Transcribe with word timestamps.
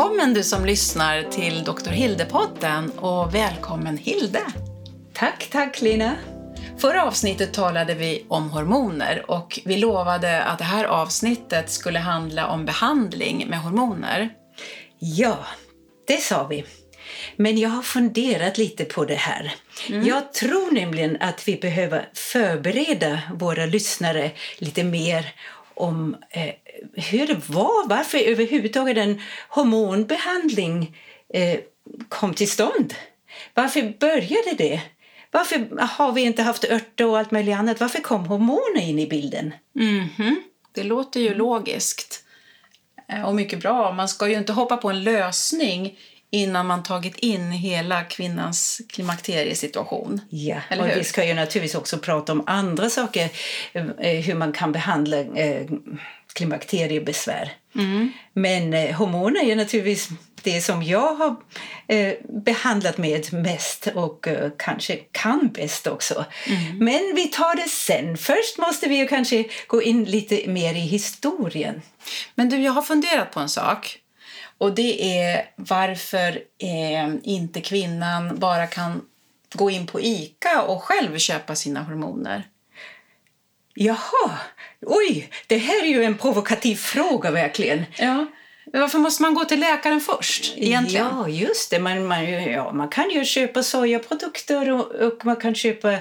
Välkommen 0.00 0.34
du 0.34 0.42
som 0.42 0.64
lyssnar 0.64 1.22
till 1.22 1.64
Dr. 1.64 1.90
Hilde-podden 1.90 2.90
och 2.98 3.34
välkommen 3.34 3.96
Hilde! 3.96 4.40
Tack, 5.12 5.48
tack 5.52 5.80
Lina! 5.80 6.16
Förra 6.78 7.04
avsnittet 7.04 7.54
talade 7.54 7.94
vi 7.94 8.24
om 8.28 8.50
hormoner 8.50 9.30
och 9.30 9.60
vi 9.64 9.76
lovade 9.76 10.42
att 10.42 10.58
det 10.58 10.64
här 10.64 10.84
avsnittet 10.84 11.70
skulle 11.70 11.98
handla 11.98 12.46
om 12.46 12.64
behandling 12.64 13.46
med 13.48 13.60
hormoner. 13.60 14.30
Ja, 14.98 15.38
det 16.06 16.20
sa 16.20 16.46
vi. 16.46 16.64
Men 17.36 17.58
jag 17.58 17.70
har 17.70 17.82
funderat 17.82 18.58
lite 18.58 18.84
på 18.84 19.04
det 19.04 19.14
här. 19.14 19.52
Mm. 19.88 20.06
Jag 20.06 20.32
tror 20.32 20.74
nämligen 20.74 21.16
att 21.20 21.48
vi 21.48 21.56
behöver 21.56 22.08
förbereda 22.14 23.18
våra 23.34 23.66
lyssnare 23.66 24.30
lite 24.58 24.84
mer 24.84 25.34
om 25.74 26.16
eh, 26.30 26.52
hur 26.94 27.26
det 27.26 27.48
var, 27.48 27.88
varför 27.88 28.18
överhuvudtaget 28.18 28.96
en 28.96 29.20
hormonbehandling 29.48 30.96
eh, 31.34 31.60
kom 32.08 32.34
till 32.34 32.50
stånd. 32.50 32.94
Varför 33.54 33.98
började 33.98 34.54
det? 34.58 34.80
Varför 35.30 35.86
har 35.86 36.12
vi 36.12 36.22
inte 36.22 36.42
haft 36.42 36.64
örter 36.64 37.06
och 37.06 37.18
allt 37.18 37.30
möjligt 37.30 37.56
annat? 37.56 37.80
Varför 37.80 38.00
kom 38.00 38.26
hormoner 38.26 38.88
in 38.88 38.98
i 38.98 39.06
bilden? 39.06 39.54
Mm 39.78 40.04
-hmm. 40.16 40.34
Det 40.72 40.82
låter 40.82 41.20
ju 41.20 41.26
mm. 41.26 41.38
logiskt 41.38 42.24
eh, 43.12 43.22
och 43.22 43.34
mycket 43.34 43.60
bra. 43.60 43.92
Man 43.92 44.08
ska 44.08 44.28
ju 44.28 44.34
inte 44.34 44.52
hoppa 44.52 44.76
på 44.76 44.90
en 44.90 45.04
lösning 45.04 45.98
innan 46.30 46.66
man 46.66 46.82
tagit 46.82 47.18
in 47.18 47.52
hela 47.52 48.04
kvinnans 48.04 48.80
klimakteriesituation. 48.88 50.20
Ja, 50.28 50.56
och 50.78 50.86
vi 50.86 51.04
ska 51.04 51.24
ju 51.24 51.34
naturligtvis 51.34 51.74
också 51.74 51.98
prata 51.98 52.32
om 52.32 52.44
andra 52.46 52.90
saker, 52.90 53.28
eh, 53.72 54.20
hur 54.20 54.34
man 54.34 54.52
kan 54.52 54.72
behandla 54.72 55.18
eh, 55.18 55.66
klimakteriebesvär. 56.32 57.52
Mm. 57.74 58.12
Men 58.32 58.74
eh, 58.74 58.96
hormoner 58.96 59.44
är 59.44 59.56
naturligtvis 59.56 60.08
det 60.42 60.60
som 60.60 60.82
jag 60.82 61.14
har 61.14 61.36
eh, 61.88 62.14
behandlat 62.44 62.98
med 62.98 63.32
mest 63.32 63.86
och 63.94 64.28
eh, 64.28 64.50
kanske 64.56 64.96
kan 64.96 65.48
bäst 65.48 65.86
också. 65.86 66.24
Mm. 66.46 66.78
Men 66.78 67.12
vi 67.14 67.24
tar 67.24 67.56
det 67.56 67.68
sen. 67.68 68.16
Först 68.16 68.58
måste 68.58 68.88
vi 68.88 69.06
kanske 69.08 69.44
gå 69.66 69.82
in 69.82 70.04
lite 70.04 70.50
mer 70.50 70.74
i 70.74 70.80
historien. 70.80 71.82
Men 72.34 72.48
du, 72.48 72.56
jag 72.56 72.72
har 72.72 72.82
funderat 72.82 73.30
på 73.30 73.40
en 73.40 73.48
sak. 73.48 73.98
Och 74.58 74.74
det 74.74 75.18
är 75.18 75.50
varför 75.56 76.28
eh, 76.58 77.14
inte 77.22 77.60
kvinnan 77.60 78.38
bara 78.38 78.66
kan 78.66 79.02
gå 79.54 79.70
in 79.70 79.86
på 79.86 80.00
Ica 80.00 80.62
och 80.62 80.82
själv 80.82 81.18
köpa 81.18 81.54
sina 81.54 81.82
hormoner. 81.82 82.44
Jaha, 83.74 84.38
oj, 84.80 85.30
det 85.46 85.58
här 85.58 85.82
är 85.82 85.88
ju 85.88 86.04
en 86.04 86.18
provokativ 86.18 86.76
fråga 86.76 87.30
verkligen. 87.30 87.84
Ja. 87.98 88.26
Varför 88.72 88.98
måste 88.98 89.22
man 89.22 89.34
gå 89.34 89.44
till 89.44 89.60
läkaren 89.60 90.00
först? 90.00 90.54
Egentligen? 90.56 91.06
Ja, 91.06 91.28
just 91.28 91.70
det. 91.70 91.78
Man, 91.78 92.06
man, 92.06 92.32
ja, 92.32 92.72
man 92.72 92.88
kan 92.88 93.10
ju 93.10 93.24
köpa 93.24 93.62
sojaprodukter 93.62 94.70
och, 94.72 94.86
och 94.86 95.24
man 95.24 95.36
kan 95.36 95.54
köpa 95.54 95.92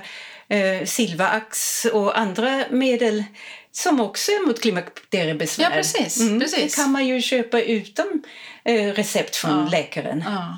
eh, 0.48 0.86
silverax 0.86 1.86
och 1.86 2.20
andra 2.20 2.64
medel 2.70 3.24
som 3.72 4.00
också 4.00 4.32
är 4.32 4.48
mot 4.48 4.62
klimakteriebesvär. 4.62 5.64
Ja, 5.66 5.70
precis. 5.70 6.20
Mm, 6.20 6.40
precis. 6.40 6.76
Det 6.76 6.82
kan 6.82 6.92
man 6.92 7.08
ju 7.08 7.22
köpa 7.22 7.62
utan 7.62 8.24
eh, 8.64 8.88
recept 8.94 9.36
från 9.36 9.60
ja. 9.60 9.68
läkaren. 9.72 10.24
Ja. 10.26 10.58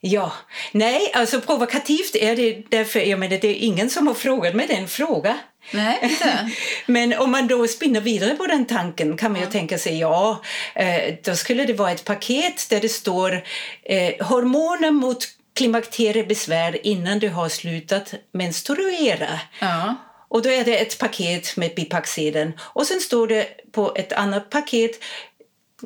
Ja, 0.00 0.32
nej, 0.72 1.10
alltså 1.14 1.40
provokativt 1.40 2.16
är 2.16 2.36
det 2.36 2.62
därför, 2.68 3.00
jag 3.00 3.18
menar 3.18 3.38
det 3.38 3.48
är 3.48 3.54
ingen 3.54 3.90
som 3.90 4.06
har 4.06 4.14
frågat 4.14 4.54
mig 4.54 4.66
den 4.66 4.88
frågan. 4.88 5.38
Nej, 5.70 5.98
inte. 6.02 6.50
Men 6.86 7.18
om 7.18 7.30
man 7.30 7.46
då 7.46 7.68
spinner 7.68 8.00
vidare 8.00 8.34
på 8.34 8.46
den 8.46 8.66
tanken 8.66 9.16
kan 9.16 9.32
man 9.32 9.40
ju 9.40 9.46
tänka 9.46 9.78
sig, 9.78 9.98
ja, 9.98 10.42
eh, 10.74 11.14
då 11.24 11.36
skulle 11.36 11.64
det 11.64 11.72
vara 11.72 11.90
ett 11.90 12.04
paket 12.04 12.66
där 12.70 12.80
det 12.80 12.88
står 12.88 13.44
eh, 13.82 14.26
hormoner 14.26 14.90
mot 14.90 15.24
klimakteriebesvär 15.54 16.86
innan 16.86 17.18
du 17.18 17.28
har 17.28 17.48
slutat 17.48 18.14
menstruera. 18.32 19.40
Ja. 19.60 19.94
Och 20.30 20.42
då 20.42 20.50
är 20.50 20.64
det 20.64 20.78
ett 20.78 20.98
paket 20.98 21.56
med 21.56 21.74
bipacksedeln. 21.74 22.52
Och 22.60 22.86
sen 22.86 23.00
står 23.00 23.26
det 23.26 23.46
på 23.72 23.92
ett 23.96 24.12
annat 24.12 24.50
paket 24.50 24.90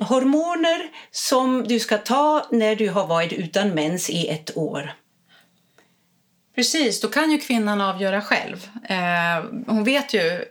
hormoner 0.01 0.91
som 1.11 1.65
du 1.69 1.81
ska 1.81 1.99
ta 1.99 2.47
när 2.51 2.77
du 2.77 2.89
har 2.89 3.07
varit 3.07 3.33
utan 3.33 3.71
mens 3.71 4.11
i 4.11 4.29
ett 4.29 4.57
år. 4.57 4.95
Precis, 6.55 7.01
då 7.01 7.09
kan 7.09 7.31
ju 7.31 7.39
kvinnan 7.39 7.81
avgöra 7.81 8.21
själv. 8.21 8.69
Eh, 8.89 9.45
hon 9.67 9.85
vet 9.85 10.15
ju 10.15 10.45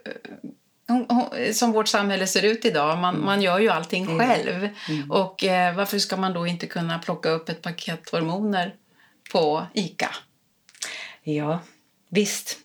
hon, 0.88 1.06
hon, 1.08 1.54
som 1.54 1.72
vårt 1.72 1.88
samhälle 1.88 2.26
ser 2.26 2.44
ut 2.44 2.64
idag. 2.64 2.98
Man, 2.98 3.14
mm. 3.14 3.26
man 3.26 3.42
gör 3.42 3.58
ju 3.58 3.68
allting 3.68 4.04
mm. 4.04 4.18
själv. 4.18 4.68
Mm. 4.88 5.10
Och 5.10 5.44
eh, 5.44 5.74
Varför 5.74 5.98
ska 5.98 6.16
man 6.16 6.32
då 6.32 6.46
inte 6.46 6.66
kunna 6.66 6.98
plocka 6.98 7.28
upp 7.28 7.48
ett 7.48 7.62
paket 7.62 8.10
hormoner 8.10 8.74
på 9.32 9.66
Ica? 9.74 10.14
Ja, 11.22 11.60
visst. 12.08 12.58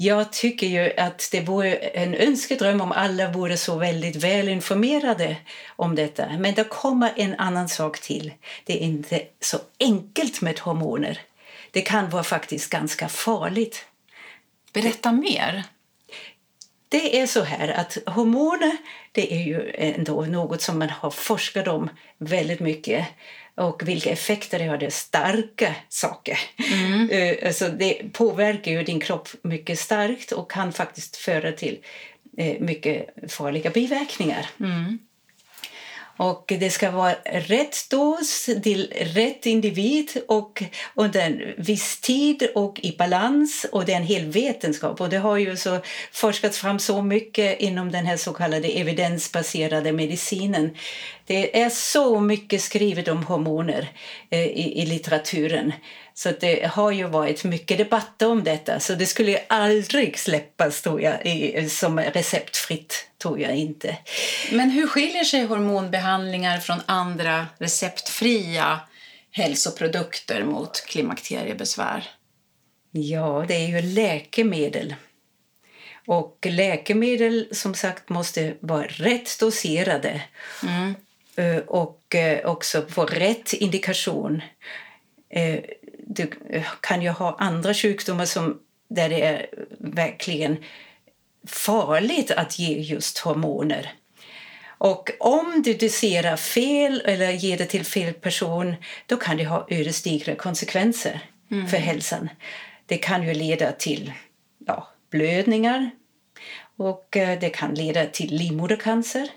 Jag 0.00 0.32
tycker 0.32 0.66
ju 0.66 0.92
att 0.96 1.28
det 1.32 1.40
vore 1.40 1.74
en 1.74 2.14
önskedröm 2.14 2.80
om 2.80 2.92
alla 2.92 3.32
vore 3.32 3.56
så 3.56 3.76
väldigt 3.76 4.16
väl 4.16 4.48
informerade 4.48 5.36
om 5.76 5.94
detta. 5.94 6.28
Men 6.38 6.54
det 6.54 6.64
kommer 6.64 7.12
en 7.16 7.34
annan 7.34 7.68
sak 7.68 8.00
till. 8.00 8.32
Det 8.64 8.72
är 8.72 8.78
inte 8.78 9.22
så 9.40 9.58
enkelt 9.80 10.40
med 10.40 10.58
hormoner. 10.58 11.20
Det 11.70 11.80
kan 11.80 12.10
vara 12.10 12.24
faktiskt 12.24 12.70
ganska 12.70 13.08
farligt. 13.08 13.86
Berätta 14.72 15.12
mer. 15.12 15.64
Det 16.88 17.20
är 17.20 17.26
så 17.26 17.42
här 17.42 17.68
att 17.68 17.98
hormoner 18.06 18.76
det 19.12 19.34
är 19.34 19.42
ju 19.42 19.72
ändå 19.74 20.22
något 20.22 20.62
som 20.62 20.78
man 20.78 20.90
har 20.90 21.10
forskat 21.10 21.68
om 21.68 21.90
väldigt 22.18 22.60
mycket 22.60 23.06
och 23.58 23.88
vilka 23.88 24.10
effekter 24.10 24.58
det 24.58 24.64
har. 24.64 24.78
Det 24.78 24.90
starka 24.90 25.74
saker. 25.88 26.38
Mm. 26.72 27.08
Eh, 27.18 27.46
alltså 27.46 27.68
det 27.68 28.12
påverkar 28.12 28.72
ju 28.72 28.82
din 28.82 29.00
kropp 29.00 29.28
mycket 29.42 29.78
starkt 29.78 30.32
och 30.32 30.50
kan 30.50 30.72
faktiskt 30.72 31.16
föra 31.16 31.52
till 31.52 31.78
eh, 32.36 32.60
mycket 32.60 33.06
farliga 33.32 33.70
biverkningar. 33.70 34.46
Mm. 34.60 34.98
Och 36.18 36.52
det 36.58 36.70
ska 36.70 36.90
vara 36.90 37.14
rätt 37.24 37.90
dos 37.90 38.48
till 38.62 38.92
rätt 39.00 39.46
individ 39.46 40.10
och 40.28 40.62
under 40.94 41.20
en 41.20 41.42
viss 41.56 42.00
tid 42.00 42.48
och 42.54 42.80
i 42.82 42.96
balans. 42.96 43.66
Och 43.72 43.84
det 43.84 43.92
är 43.92 43.96
en 43.96 44.02
hel 44.02 44.26
vetenskap. 44.26 45.00
Och 45.00 45.08
det 45.08 45.18
har 45.18 45.36
ju 45.36 45.56
så 45.56 45.80
forskats 46.12 46.58
fram 46.58 46.78
så 46.78 47.02
mycket 47.02 47.60
inom 47.60 47.90
den 47.92 48.06
här 48.06 48.16
så 48.16 48.32
kallade 48.32 48.68
evidensbaserade 48.68 49.92
medicinen. 49.92 50.70
Det 51.26 51.60
är 51.60 51.70
så 51.70 52.20
mycket 52.20 52.62
skrivet 52.62 53.08
om 53.08 53.22
hormoner 53.24 53.88
eh, 54.30 54.46
i, 54.46 54.82
i 54.82 54.86
litteraturen. 54.86 55.72
Så 56.18 56.30
det 56.40 56.66
har 56.66 56.90
ju 56.90 57.04
varit 57.04 57.44
mycket 57.44 57.78
debatt 57.78 58.22
om 58.22 58.44
detta. 58.44 58.80
Så 58.80 58.94
det 58.94 59.06
skulle 59.06 59.40
aldrig 59.46 60.18
släppas 60.18 60.82
tror 60.82 61.00
jag, 61.00 61.26
i, 61.26 61.68
som 61.68 62.00
receptfritt. 62.00 63.08
tror 63.22 63.40
jag 63.40 63.56
inte. 63.56 63.96
Men 64.52 64.70
hur 64.70 64.86
skiljer 64.86 65.24
sig 65.24 65.44
hormonbehandlingar 65.44 66.58
från 66.58 66.78
andra 66.86 67.46
receptfria 67.58 68.80
hälsoprodukter 69.30 70.44
mot 70.44 70.84
klimakteriebesvär? 70.86 72.10
Ja, 72.90 73.44
det 73.48 73.54
är 73.54 73.68
ju 73.68 73.82
läkemedel. 73.82 74.94
Och 76.06 76.46
läkemedel 76.50 77.48
som 77.52 77.74
sagt 77.74 78.08
måste 78.08 78.54
vara 78.60 78.86
rätt 78.86 79.40
doserade 79.40 80.22
mm. 80.62 80.94
Eh, 81.36 81.62
och 81.66 82.14
eh, 82.14 82.46
också 82.46 82.86
få 82.88 83.04
rätt 83.04 83.52
indikation. 83.52 84.42
Eh, 86.08 86.14
du 86.14 86.30
kan 86.80 87.02
ju 87.02 87.08
ha 87.08 87.36
andra 87.38 87.74
sjukdomar 87.74 88.24
som, 88.24 88.60
där 88.88 89.08
det 89.08 89.22
är 89.22 89.46
verkligen 89.78 90.56
farligt 91.46 92.30
att 92.30 92.58
ge 92.58 92.78
just 92.78 93.18
hormoner. 93.18 93.94
Och 94.78 95.10
om 95.20 95.62
du 95.64 95.74
doserar 95.74 96.36
fel 96.36 97.02
eller 97.04 97.30
ger 97.30 97.58
det 97.58 97.66
till 97.66 97.84
fel 97.84 98.14
person 98.14 98.74
då 99.06 99.16
kan 99.16 99.36
det 99.36 99.44
ha 99.44 99.66
ödesdigra 99.70 100.34
konsekvenser 100.34 101.20
mm. 101.50 101.68
för 101.68 101.76
hälsan. 101.76 102.28
Det 102.86 102.98
kan 102.98 103.28
ju 103.28 103.34
leda 103.34 103.72
till 103.72 104.12
ja, 104.66 104.88
blödningar 105.10 105.90
och 106.76 107.16
eh, 107.16 107.38
det 107.38 107.50
kan 107.50 107.74
leda 107.74 108.06
till 108.06 108.36
livmodercancer. 108.36 109.28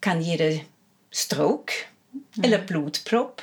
kan 0.00 0.22
ge 0.22 0.36
dig 0.36 0.64
stroke 1.10 1.72
mm. 2.12 2.44
eller 2.44 2.66
blodpropp. 2.66 3.42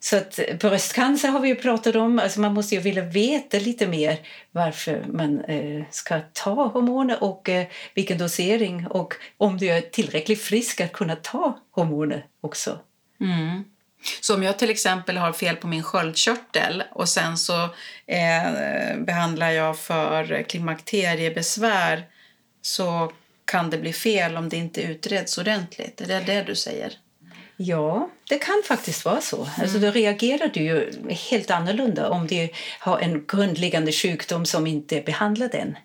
Så 0.00 0.16
att 0.16 0.40
bröstcancer 0.60 1.28
har 1.28 1.40
vi 1.40 1.48
ju 1.48 1.54
pratat 1.54 1.96
om. 1.96 2.18
Alltså 2.18 2.40
man 2.40 2.54
måste 2.54 2.74
ju 2.74 2.80
vilja 2.80 3.02
veta 3.02 3.58
lite 3.58 3.86
mer 3.86 4.18
varför 4.50 5.04
man 5.06 5.44
eh, 5.44 5.84
ska 5.90 6.20
ta 6.32 6.66
hormoner 6.66 7.22
och 7.24 7.48
eh, 7.48 7.66
vilken 7.94 8.18
dosering 8.18 8.86
och 8.86 9.14
om 9.36 9.58
du 9.58 9.68
är 9.68 9.80
tillräckligt 9.80 10.42
frisk 10.42 10.80
att 10.80 10.92
kunna 10.92 11.16
ta 11.16 11.58
hormoner 11.70 12.26
också. 12.40 12.78
Mm. 13.20 13.64
Så 14.20 14.34
om 14.34 14.42
jag 14.42 14.58
till 14.58 14.70
exempel 14.70 15.16
har 15.16 15.32
fel 15.32 15.56
på 15.56 15.66
min 15.66 15.82
sköldkörtel 15.82 16.82
och 16.90 17.08
sen 17.08 17.38
så 17.38 17.62
eh, 18.06 18.96
behandlar 18.98 19.50
jag 19.50 19.78
för 19.78 20.42
klimakteriebesvär 20.42 22.06
så 22.62 23.12
kan 23.44 23.70
det 23.70 23.78
bli 23.78 23.92
fel 23.92 24.36
om 24.36 24.48
det 24.48 24.56
inte 24.56 24.82
utreds 24.82 25.38
ordentligt. 25.38 26.00
Är 26.00 26.06
det 26.06 26.20
det 26.20 26.42
du 26.42 26.54
säger? 26.54 26.92
Ja, 27.60 28.10
det 28.28 28.38
kan 28.38 28.62
faktiskt 28.64 29.04
vara 29.04 29.20
så. 29.20 29.36
Mm. 29.36 29.50
Alltså, 29.58 29.78
då 29.78 29.90
reagerar 29.90 30.48
du 30.48 30.60
ju 30.60 30.92
helt 31.30 31.50
annorlunda 31.50 32.10
om 32.10 32.26
du 32.26 32.48
har 32.80 32.98
en 32.98 33.26
grundläggande 33.26 33.92
sjukdom 33.92 34.46
som 34.46 34.66
inte 34.66 34.98
är 34.98 35.02
behandlad 35.02 35.54
än. 35.54 35.78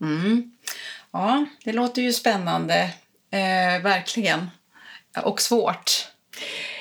Mm. 0.00 0.52
Ja, 1.12 1.46
det 1.64 1.72
låter 1.72 2.02
ju 2.02 2.12
spännande. 2.12 2.90
Eh, 3.30 3.82
verkligen. 3.82 4.50
Och 5.22 5.40
svårt. 5.40 6.08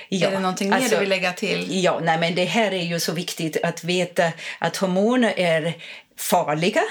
Ja, 0.10 0.28
är 0.28 0.32
det 0.32 0.40
någonting 0.40 0.70
mer 0.70 0.76
alltså, 0.76 0.96
du 0.96 1.00
vill 1.00 1.10
lägga 1.10 1.34
till? 1.34 1.84
Ja, 1.84 2.00
nej, 2.04 2.20
men 2.20 2.36
det 2.36 2.46
här 2.46 2.72
är 2.72 2.84
ju 2.84 3.00
så 3.00 3.14
viktigt 3.14 3.64
att 3.64 3.84
veta 3.84 4.32
att 4.60 4.78
hormoner 4.78 5.34
är 5.38 5.74
farliga 6.18 6.84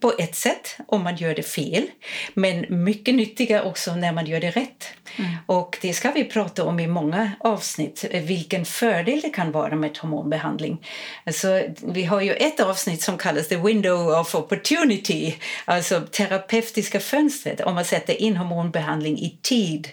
på 0.00 0.12
ett 0.18 0.34
sätt 0.34 0.76
om 0.86 1.02
man 1.02 1.16
gör 1.16 1.34
det 1.34 1.42
fel, 1.42 1.86
men 2.34 2.66
mycket 2.84 3.14
nyttiga 3.14 3.62
också 3.62 3.94
när 3.94 4.12
man 4.12 4.26
gör 4.26 4.40
det 4.40 4.50
rätt. 4.50 4.84
Mm. 5.18 5.30
Och 5.46 5.78
det 5.80 5.92
ska 5.92 6.10
vi 6.10 6.24
prata 6.24 6.64
om 6.64 6.80
i 6.80 6.86
många 6.86 7.32
avsnitt, 7.40 8.04
vilken 8.12 8.64
fördel 8.64 9.20
det 9.20 9.30
kan 9.30 9.52
vara 9.52 9.76
med 9.76 9.98
hormonbehandling. 9.98 10.86
Alltså, 11.26 11.62
vi 11.82 12.04
har 12.04 12.20
ju 12.20 12.32
ett 12.32 12.60
avsnitt 12.60 13.02
som 13.02 13.18
kallas 13.18 13.48
the 13.48 13.56
window 13.56 14.20
of 14.20 14.34
opportunity, 14.34 15.34
alltså 15.64 16.00
terapeutiska 16.00 17.00
fönstret. 17.00 17.60
Om 17.60 17.74
man 17.74 17.84
sätter 17.84 18.22
in 18.22 18.36
hormonbehandling 18.36 19.18
i 19.18 19.38
tid, 19.42 19.88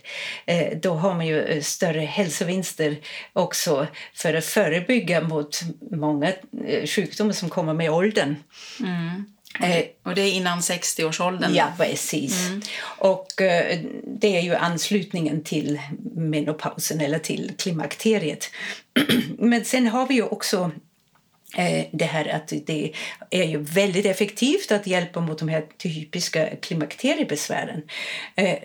eh, 0.45 0.77
då 0.77 0.93
har 0.93 1.13
man 1.13 1.27
ju 1.27 1.41
eh, 1.41 1.61
större 1.61 2.01
hälsovinster 2.01 2.97
också 3.33 3.87
för 4.13 4.33
att 4.33 4.45
förebygga 4.45 5.21
mot 5.21 5.61
många 5.91 6.27
eh, 6.67 6.85
sjukdomar 6.85 7.33
som 7.33 7.49
kommer 7.49 7.73
med 7.73 7.91
åldern. 7.91 8.35
Mm. 8.79 9.25
Eh, 9.61 9.85
och 10.03 10.15
det 10.15 10.21
är 10.21 10.31
innan 10.31 10.59
60-årsåldern? 10.59 11.55
Ja, 11.55 11.73
precis. 11.77 12.47
Mm. 12.47 12.61
Och 12.81 13.41
eh, 13.41 13.79
det 14.03 14.37
är 14.37 14.41
ju 14.41 14.55
anslutningen 14.55 15.43
till 15.43 15.79
menopausen 16.15 17.01
eller 17.01 17.19
till 17.19 17.51
klimakteriet. 17.57 18.51
Men 19.37 19.65
sen 19.65 19.87
har 19.87 20.07
vi 20.07 20.13
ju 20.13 20.23
också 20.23 20.71
eh, 21.55 21.85
det 21.91 22.05
här 22.05 22.27
att 22.27 22.53
det 22.65 22.93
är 23.29 23.43
ju 23.43 23.57
väldigt 23.57 24.05
effektivt 24.05 24.71
att 24.71 24.87
hjälpa 24.87 25.19
mot 25.19 25.39
de 25.39 25.49
här 25.49 25.65
typiska 25.77 26.49
klimakteriebesvären. 26.55 27.81
Eh, 28.35 28.57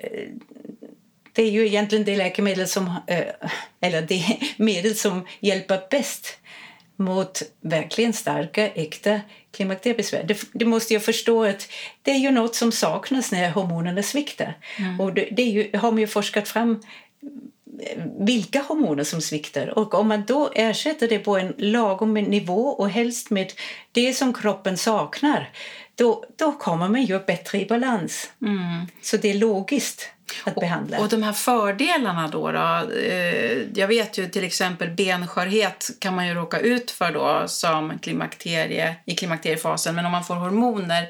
det 1.32 1.42
är 1.42 1.50
ju 1.50 1.66
egentligen 1.66 2.04
det 2.04 2.16
läkemedel 2.16 2.68
som, 2.68 2.86
eh, 3.06 3.24
eller 3.80 4.02
det 4.02 4.38
medel 4.56 4.94
som 4.94 5.26
hjälper 5.40 5.80
bäst 5.90 6.38
mot 6.96 7.42
verkligen 7.60 8.12
starka, 8.12 8.68
äkta 8.68 9.20
klimakteriebesvär. 9.50 10.22
Det, 10.22 10.40
det, 10.52 10.64
måste 10.64 10.94
jag 10.94 11.04
förstå 11.04 11.44
att 11.44 11.68
det 12.02 12.10
är 12.10 12.18
ju 12.18 12.30
något 12.30 12.54
som 12.54 12.72
saknas 12.72 13.32
när 13.32 13.50
hormonerna 13.50 14.02
sviktar. 14.02 14.58
Mm. 14.78 15.00
Och 15.00 15.14
det, 15.14 15.28
det 15.32 15.42
ju, 15.42 15.76
har 15.76 15.90
man 15.90 16.00
ju 16.00 16.06
forskat 16.06 16.48
fram 16.48 16.82
eh, 17.80 18.02
vilka 18.20 18.62
hormoner 18.62 19.04
som 19.04 19.20
sviktar. 19.20 19.78
Och 19.78 19.94
om 19.94 20.08
man 20.08 20.24
då 20.26 20.50
ersätter 20.54 21.08
det 21.08 21.18
på 21.18 21.36
en 21.38 21.54
lagom 21.58 22.14
nivå 22.14 22.68
och 22.68 22.90
helst 22.90 23.30
med 23.30 23.52
det 23.92 24.12
som 24.12 24.32
kroppen 24.32 24.76
saknar 24.76 25.50
då, 25.94 26.24
då 26.36 26.52
kommer 26.52 26.88
man 26.88 27.04
ju 27.04 27.18
bättre 27.18 27.60
i 27.60 27.66
balans. 27.66 28.30
Mm. 28.42 28.86
Så 29.02 29.16
det 29.16 29.30
är 29.30 29.34
logiskt 29.34 30.10
att 30.44 30.54
behandla. 30.54 30.96
Och, 30.96 31.04
och 31.04 31.10
de 31.10 31.22
här 31.22 31.32
fördelarna 31.32 32.28
då, 32.28 32.52
då 32.52 32.90
eh, 32.98 33.58
jag 33.74 33.88
vet 33.88 34.18
ju 34.18 34.28
till 34.28 34.44
exempel 34.44 34.90
benskörhet 34.90 35.90
kan 35.98 36.14
man 36.14 36.28
ju 36.28 36.34
råka 36.34 36.58
ut 36.58 36.90
för 36.90 37.12
då 37.12 37.48
som 37.48 37.98
klimakterie, 37.98 38.96
i 39.04 39.14
klimakteriefasen 39.14 39.94
men 39.94 40.06
om 40.06 40.12
man 40.12 40.24
får 40.24 40.34
hormoner 40.34 41.08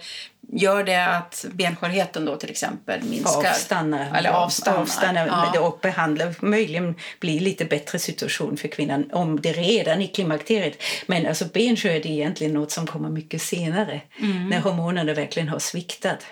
Gör 0.53 0.85
det 0.85 1.07
att 1.07 1.47
benskörheten 1.53 2.25
då 2.25 2.37
till 2.37 2.51
exempel 2.51 3.03
minskar? 3.03 3.51
Avstannar. 3.51 4.19
Eller 4.19 4.31
avstannar. 4.31 4.81
avstannar 4.81 5.27
ja. 5.27 5.61
och 5.61 5.79
behandlar, 5.83 6.35
möjligen 6.41 6.95
blir 7.21 7.41
lite 7.41 7.65
bättre 7.65 7.99
situation 7.99 8.57
för 8.57 8.69
kvinnan 8.69 9.11
om 9.13 9.41
det 9.41 9.53
redan 9.53 10.03
i 10.03 10.09
klimakteriet. 10.09 10.83
Men 11.07 11.27
alltså 11.27 11.45
benskörhet 11.45 12.07
är 12.07 12.11
egentligen 12.11 12.53
något 12.53 12.71
som 12.71 12.87
kommer 12.87 13.09
mycket 13.09 13.43
senare 13.43 14.01
mm. 14.21 14.49
när 14.49 14.61
hormonerna 14.61 15.15
verkligen 15.15 15.49
har 15.49 15.59
sviktat. 15.59 16.27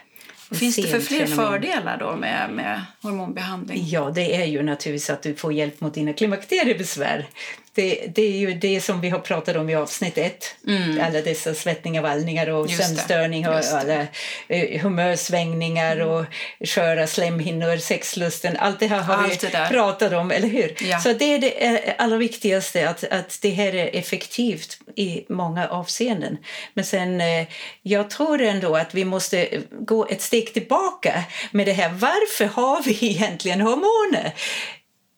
Finns 0.54 0.76
det 0.76 0.82
för 0.82 1.00
fler 1.00 1.26
fördelar 1.26 1.98
då 1.98 2.16
med, 2.16 2.50
med 2.50 2.82
hormonbehandling? 3.02 3.82
Ja, 3.86 4.10
det 4.10 4.36
är 4.36 4.44
ju 4.44 4.62
naturligtvis 4.62 5.10
att 5.10 5.22
du 5.22 5.34
får 5.34 5.52
hjälp 5.52 5.80
mot 5.80 5.94
dina 5.94 6.12
klimakteriebesvär. 6.12 7.26
Det, 7.74 8.06
det, 8.14 8.22
är 8.22 8.38
ju 8.38 8.54
det 8.54 8.80
som 8.80 9.00
vi 9.00 9.08
har 9.08 9.18
pratat 9.18 9.56
om 9.56 9.70
i 9.70 9.74
avsnitt 9.74 10.18
ett. 10.18 10.56
Mm. 10.66 11.00
Alla 11.00 11.20
dessa 11.20 11.54
svettningar, 11.54 12.02
vallningar 12.02 12.50
och 12.50 12.70
sömnstörningar 12.70 13.50
och 13.50 13.78
alla 13.78 14.00
uh, 14.02 14.80
humörsvängningar 14.82 15.96
mm. 15.96 16.08
och 16.08 16.24
sköra 16.64 17.06
slemhinnor, 17.06 17.76
sexlusten. 17.76 18.56
Allt 18.56 18.80
det 18.80 18.86
här 18.86 19.00
har 19.00 19.14
Allt 19.14 19.44
vi 19.44 19.48
pratat 19.68 20.12
om, 20.12 20.30
eller 20.30 20.48
hur? 20.48 20.74
Ja. 20.80 21.00
Så 21.00 21.12
det 21.12 21.24
är 21.24 21.38
det 21.38 21.64
eh, 21.64 21.94
allra 21.98 22.16
viktigaste, 22.16 22.88
att, 22.88 23.04
att 23.04 23.38
det 23.42 23.50
här 23.50 23.74
är 23.74 23.90
effektivt 23.98 24.78
i 24.96 25.24
många 25.28 25.68
avseenden. 25.68 26.36
Men 26.74 26.84
sen, 26.84 27.20
uh, 27.20 27.46
jag 27.82 28.10
tror 28.10 28.42
ändå 28.42 28.76
att 28.76 28.94
vi 28.94 29.04
måste 29.04 29.48
gå 29.70 30.06
ett 30.06 30.22
steg 30.22 30.54
tillbaka 30.54 31.24
med 31.50 31.66
det 31.66 31.72
här. 31.72 31.88
Varför 31.88 32.44
har 32.44 32.82
vi 32.82 33.06
egentligen 33.10 33.60
hormoner? 33.60 34.32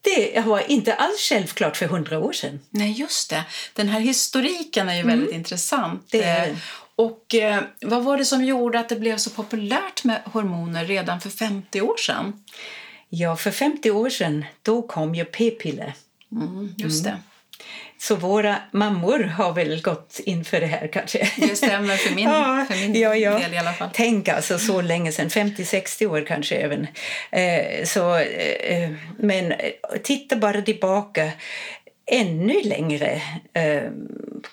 Det 0.05 0.45
var 0.45 0.71
inte 0.71 0.93
alls 0.93 1.19
självklart 1.29 1.77
för 1.77 1.85
hundra 1.85 2.19
år 2.19 2.33
sedan. 2.33 2.59
Nej, 2.69 2.91
just 2.91 3.29
det. 3.29 3.43
Den 3.73 3.87
här 3.87 3.99
historiken 3.99 4.89
är 4.89 4.93
ju 4.93 5.01
mm. 5.01 5.17
väldigt 5.17 5.35
intressant. 5.35 6.07
Det 6.11 6.23
är... 6.23 6.49
Eh, 6.49 6.55
och 6.95 7.35
eh, 7.35 7.63
vad 7.81 8.03
var 8.03 8.17
det 8.17 8.25
som 8.25 8.45
gjorde 8.45 8.79
att 8.79 8.89
det 8.89 8.95
blev 8.95 9.17
så 9.17 9.29
populärt 9.29 10.03
med 10.03 10.21
hormoner 10.25 10.85
redan 10.85 11.21
för 11.21 11.29
50 11.29 11.81
år 11.81 11.97
sedan? 11.97 12.43
Ja, 13.09 13.35
för 13.35 13.51
50 13.51 13.91
år 13.91 14.09
sedan 14.09 14.45
då 14.61 14.81
kom 14.81 15.15
ju 15.15 15.25
p-piller. 15.25 15.93
Mm, 16.31 16.75
just 16.77 17.05
mm. 17.05 17.17
det. 17.17 17.34
Så 17.97 18.15
våra 18.15 18.55
mammor 18.71 19.19
har 19.19 19.53
väl 19.53 19.81
gått 19.81 20.19
in 20.25 20.45
för 20.45 20.59
det 20.59 20.65
här 20.65 20.87
kanske. 20.87 21.29
Det 21.37 21.55
stämmer 21.55 21.95
för 21.95 22.15
min, 22.15 22.25
ja, 22.29 22.65
för 22.69 22.75
min 22.75 23.01
ja, 23.01 23.15
ja. 23.15 23.39
del 23.39 23.53
i 23.53 23.57
alla 23.57 23.73
fall. 23.73 23.89
Tänk 23.93 24.27
alltså 24.27 24.59
så 24.59 24.81
länge 24.81 25.11
sedan, 25.11 25.29
50-60 25.29 26.05
år 26.05 26.25
kanske 26.27 26.55
även. 26.55 26.87
Eh, 27.31 27.85
så, 27.85 28.17
eh, 28.17 28.89
men 29.19 29.53
titta 30.03 30.35
bara 30.35 30.61
tillbaka 30.61 31.31
ännu 32.11 32.61
längre, 32.63 33.21
eh, 33.53 33.83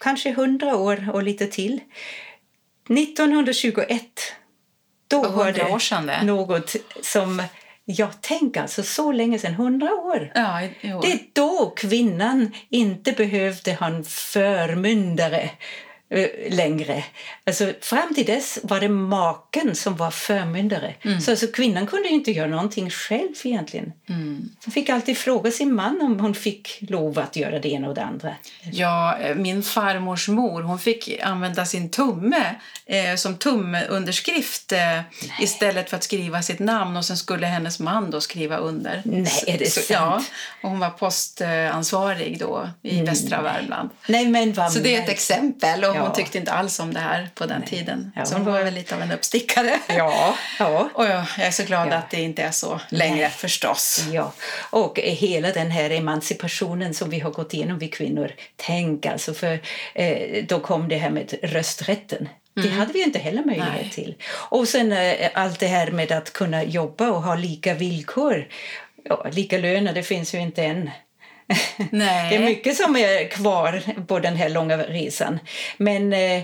kanske 0.00 0.30
100 0.30 0.76
år 0.76 1.10
och 1.12 1.22
lite 1.22 1.46
till. 1.46 1.80
1921 2.88 4.02
då 5.08 5.28
var 5.28 5.52
det 5.52 6.24
något 6.24 6.76
som 7.02 7.42
jag 7.98 8.20
tänker 8.20 8.60
alltså 8.60 8.82
så 8.82 9.12
länge 9.12 9.38
sedan, 9.38 9.54
hundra 9.54 9.94
år. 9.94 10.32
Ja, 10.34 10.68
det 10.82 11.12
är 11.12 11.18
då 11.32 11.72
kvinnan 11.76 12.52
inte 12.68 13.12
behövde 13.12 13.74
ha 13.74 13.86
en 13.86 14.04
förmyndare 14.04 15.50
längre. 16.48 17.04
Alltså, 17.46 17.72
fram 17.80 18.14
till 18.14 18.26
dess 18.26 18.58
var 18.62 18.80
det 18.80 18.88
maken 18.88 19.74
som 19.74 19.96
var 19.96 20.10
förmyndare. 20.10 20.94
Mm. 21.02 21.20
Så 21.20 21.30
alltså, 21.30 21.46
kvinnan 21.46 21.86
kunde 21.86 22.08
inte 22.08 22.30
göra 22.30 22.48
någonting 22.48 22.90
själv 22.90 23.28
egentligen. 23.44 23.92
Mm. 24.08 24.48
Hon 24.64 24.72
fick 24.72 24.88
alltid 24.88 25.18
fråga 25.18 25.50
sin 25.50 25.74
man 25.74 26.00
om 26.02 26.20
hon 26.20 26.34
fick 26.34 26.78
lov 26.80 27.18
att 27.18 27.36
göra 27.36 27.58
det 27.58 27.68
ena 27.68 27.88
och 27.88 27.94
det 27.94 28.04
andra. 28.04 28.34
Ja, 28.72 29.18
eh, 29.18 29.34
min 29.34 29.62
farmors 29.62 30.28
mor 30.28 30.62
hon 30.62 30.78
fick 30.78 31.20
använda 31.22 31.66
sin 31.66 31.90
tumme 31.90 32.54
eh, 32.86 33.16
som 33.16 33.36
tumunderskrift 33.36 34.72
eh, 34.72 35.00
istället 35.40 35.90
för 35.90 35.96
att 35.96 36.04
skriva 36.04 36.42
sitt 36.42 36.58
namn 36.58 36.96
och 36.96 37.04
sen 37.04 37.16
skulle 37.16 37.46
hennes 37.46 37.78
man 37.80 38.10
då 38.10 38.20
skriva 38.20 38.56
under. 38.56 39.02
Nej, 39.04 39.44
är 39.46 39.58
det 39.58 39.70
så, 39.70 39.80
sant? 39.80 39.90
Ja, 39.90 40.22
och 40.62 40.70
hon 40.70 40.78
var 40.78 40.90
postansvarig 40.90 42.38
då 42.38 42.68
i 42.82 42.94
mm. 42.94 43.04
västra 43.04 43.42
Värmland. 43.42 43.90
Nej, 44.08 44.28
men 44.28 44.52
vad 44.52 44.72
så 44.72 44.78
det 44.78 44.96
är 44.96 45.02
ett 45.02 45.08
exempel. 45.08 45.84
Och 45.84 45.96
hon 46.02 46.12
tyckte 46.12 46.38
inte 46.38 46.52
alls 46.52 46.80
om 46.80 46.94
det 46.94 47.00
här 47.00 47.28
på 47.34 47.46
den 47.46 47.60
Nej. 47.60 47.68
tiden. 47.68 48.12
Ja, 48.16 48.24
så 48.24 48.34
hon 48.34 48.44
var 48.44 48.62
väl 48.62 48.74
lite 48.74 48.94
av 48.94 49.02
en 49.02 49.12
uppstickare. 49.12 49.78
Ja. 49.88 50.36
ja. 50.58 50.88
och 50.94 51.04
jag 51.04 51.24
är 51.38 51.50
så 51.50 51.62
glad 51.62 51.88
ja. 51.88 51.94
att 51.94 52.10
det 52.10 52.20
inte 52.20 52.42
är 52.42 52.50
så 52.50 52.80
längre 52.88 53.16
Nej. 53.16 53.30
förstås. 53.30 54.04
Ja. 54.12 54.32
Och 54.70 54.98
hela 55.02 55.50
den 55.50 55.70
här 55.70 55.90
emancipationen 55.90 56.94
som 56.94 57.10
vi 57.10 57.20
har 57.20 57.30
gått 57.30 57.54
igenom 57.54 57.78
vi 57.78 57.88
kvinnor. 57.88 58.32
Tänk 58.56 59.06
alltså, 59.06 59.34
för 59.34 59.60
eh, 59.94 60.44
då 60.44 60.60
kom 60.60 60.88
det 60.88 60.96
här 60.96 61.10
med 61.10 61.34
rösträtten. 61.42 62.28
Det 62.54 62.60
mm. 62.60 62.78
hade 62.78 62.92
vi 62.92 63.02
inte 63.02 63.18
heller 63.18 63.44
möjlighet 63.44 63.74
Nej. 63.80 63.90
till. 63.90 64.14
Och 64.32 64.68
sen 64.68 64.92
eh, 64.92 65.30
allt 65.34 65.60
det 65.60 65.66
här 65.66 65.90
med 65.90 66.12
att 66.12 66.32
kunna 66.32 66.64
jobba 66.64 67.10
och 67.10 67.22
ha 67.22 67.34
lika 67.34 67.74
villkor. 67.74 68.48
Ja, 69.04 69.26
lika 69.32 69.58
löner, 69.58 69.92
det 69.92 70.02
finns 70.02 70.34
ju 70.34 70.38
inte 70.38 70.64
än. 70.64 70.90
Nej. 71.90 72.30
Det 72.30 72.36
är 72.36 72.44
mycket 72.44 72.76
som 72.76 72.96
är 72.96 73.28
kvar 73.28 73.82
på 74.06 74.18
den 74.18 74.36
här 74.36 74.48
långa 74.48 74.76
resan. 74.76 75.38
Men 75.76 76.12
eh, 76.12 76.42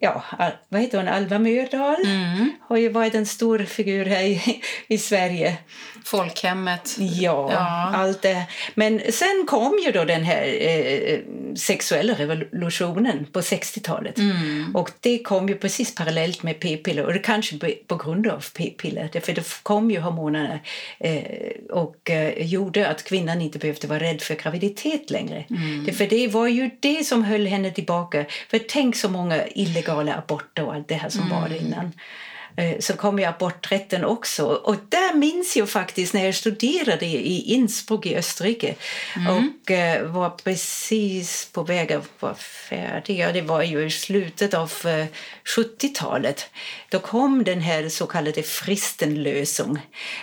ja, 0.00 0.24
vad 0.68 0.80
heter 0.80 0.98
hon? 0.98 1.08
Alva 1.08 1.38
Myrdal 1.38 2.02
mm. 2.04 2.50
har 2.68 2.76
ju 2.76 2.88
varit 2.88 3.14
en 3.14 3.26
stor 3.26 3.58
figur 3.58 4.04
här 4.04 4.22
i, 4.22 4.62
i 4.88 4.98
Sverige. 4.98 5.56
Folkhemmet. 6.04 6.96
Ja, 6.98 7.48
Ja. 7.52 7.90
allt 7.96 8.22
det. 8.22 8.46
Men 8.74 9.00
sen 9.12 9.44
kom 9.46 9.80
ju 9.86 9.92
då 9.92 10.04
den 10.04 10.24
här 10.24 10.44
eh, 10.60 11.18
sexuella 11.56 12.12
revolutionen 12.14 13.26
på 13.32 13.40
60-talet. 13.40 14.18
Mm. 14.18 14.76
Och 14.76 14.90
det 15.00 15.18
kom 15.18 15.48
ju 15.48 15.54
precis 15.54 15.94
parallellt 15.94 16.42
med 16.42 16.60
p-piller 16.60 17.04
och 17.06 17.12
det 17.12 17.18
kanske 17.18 17.58
på 17.86 17.96
grund 17.96 18.26
av 18.26 18.44
p-piller. 18.56 19.08
Därför 19.12 19.32
det 19.32 19.44
kom 19.62 19.90
ju 19.90 20.00
hormonerna 20.00 20.58
eh, 21.00 21.22
och 21.70 22.10
eh, 22.10 22.46
gjorde 22.46 22.88
att 22.88 23.04
kvinnan 23.04 23.40
inte 23.42 23.58
behövde 23.58 23.88
vara 23.88 24.00
rädd 24.00 24.22
för 24.22 24.34
graviditet 24.34 25.10
längre. 25.10 25.44
Mm. 25.50 25.84
Därför 25.86 26.06
det 26.06 26.28
var 26.28 26.46
ju 26.48 26.70
det 26.80 27.04
som 27.06 27.24
höll 27.24 27.46
henne 27.46 27.70
tillbaka. 27.70 28.24
För 28.50 28.58
tänk 28.68 28.96
så 28.96 29.08
många 29.08 29.46
illegala 29.46 30.14
aborter 30.14 30.64
och 30.64 30.74
allt 30.74 30.88
det 30.88 30.94
här 30.94 31.08
som 31.08 31.28
var 31.28 31.46
Mm. 31.46 31.66
innan. 31.66 31.92
Eh, 32.58 32.78
Så 32.80 32.92
kom 32.96 33.18
ju 33.18 33.24
aborträtten 33.24 34.04
också. 34.04 34.44
Och 34.46 34.76
där 34.88 35.14
minns 35.14 35.56
jag 35.56 35.68
faktiskt 35.70 36.14
när 36.14 36.24
jag 36.24 36.34
studerade 36.34 37.06
i 37.06 37.40
Innsbruck 37.54 38.06
i 38.06 38.16
Österrike 38.16 38.74
och 39.28 39.70
eh, 39.70 40.02
var 40.06 40.30
precis 40.30 41.48
på 41.52 41.62
väg 41.62 41.92
att 41.92 42.04
vara 42.20 42.34
färdig. 42.34 43.18
Ja, 43.18 43.32
det 43.32 43.42
var 43.42 43.62
ju 43.62 43.86
i 43.86 43.90
slutet 43.90 44.54
av 44.54 44.72
eh, 44.84 45.06
70-talet. 45.56 46.46
Då 46.90 46.98
kom 46.98 47.44
den 47.44 47.60
här 47.60 47.88
så 47.88 48.06
kallade 48.06 48.42
fristenlösung. 48.42 49.78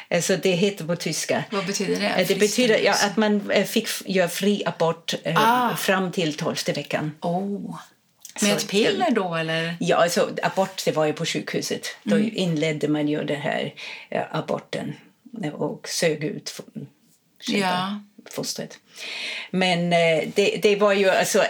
Alltså 0.09 0.37
det 0.37 0.51
heter 0.51 0.85
på 0.85 0.95
tyska. 0.95 1.43
Vad 1.51 1.65
betyder 1.65 1.95
det? 1.99 2.07
Eh, 2.07 2.27
Det 2.27 2.35
betyder 2.35 2.77
ja, 2.79 2.93
att 2.93 3.17
man 3.17 3.51
eh, 3.51 3.65
fick 3.65 3.87
göra 4.05 4.29
fri 4.29 4.63
abort 4.65 5.13
eh, 5.23 5.35
Ah. 5.37 5.75
fram 5.75 6.11
till 6.11 6.33
tolfte 6.37 6.73
veckan. 6.73 7.11
Oh. 7.21 7.75
Med 8.41 8.51
Så 8.51 8.57
ett 8.57 8.67
piller 8.69 9.11
då, 9.11 9.35
eller? 9.35 9.77
Ja, 9.79 9.95
alltså, 9.95 10.29
abort 10.43 10.85
det 10.85 10.91
var 10.91 11.05
ju 11.05 11.13
på 11.13 11.25
sjukhuset. 11.25 11.87
Då 12.03 12.19
inledde 12.19 12.87
man 12.87 13.07
ju 13.07 13.23
den 13.23 13.41
här 13.41 13.73
eh, 14.09 14.23
aborten 14.31 14.93
och 15.53 15.87
sög 15.89 16.23
ut 16.23 16.61
Ja. 17.47 17.99
fostret. 18.31 18.79
Men 19.51 19.93
eh, 19.93 20.23
det, 20.35 20.59
det 20.61 20.75
var 20.75 20.93
ju 20.93 21.09
alltså 21.09 21.43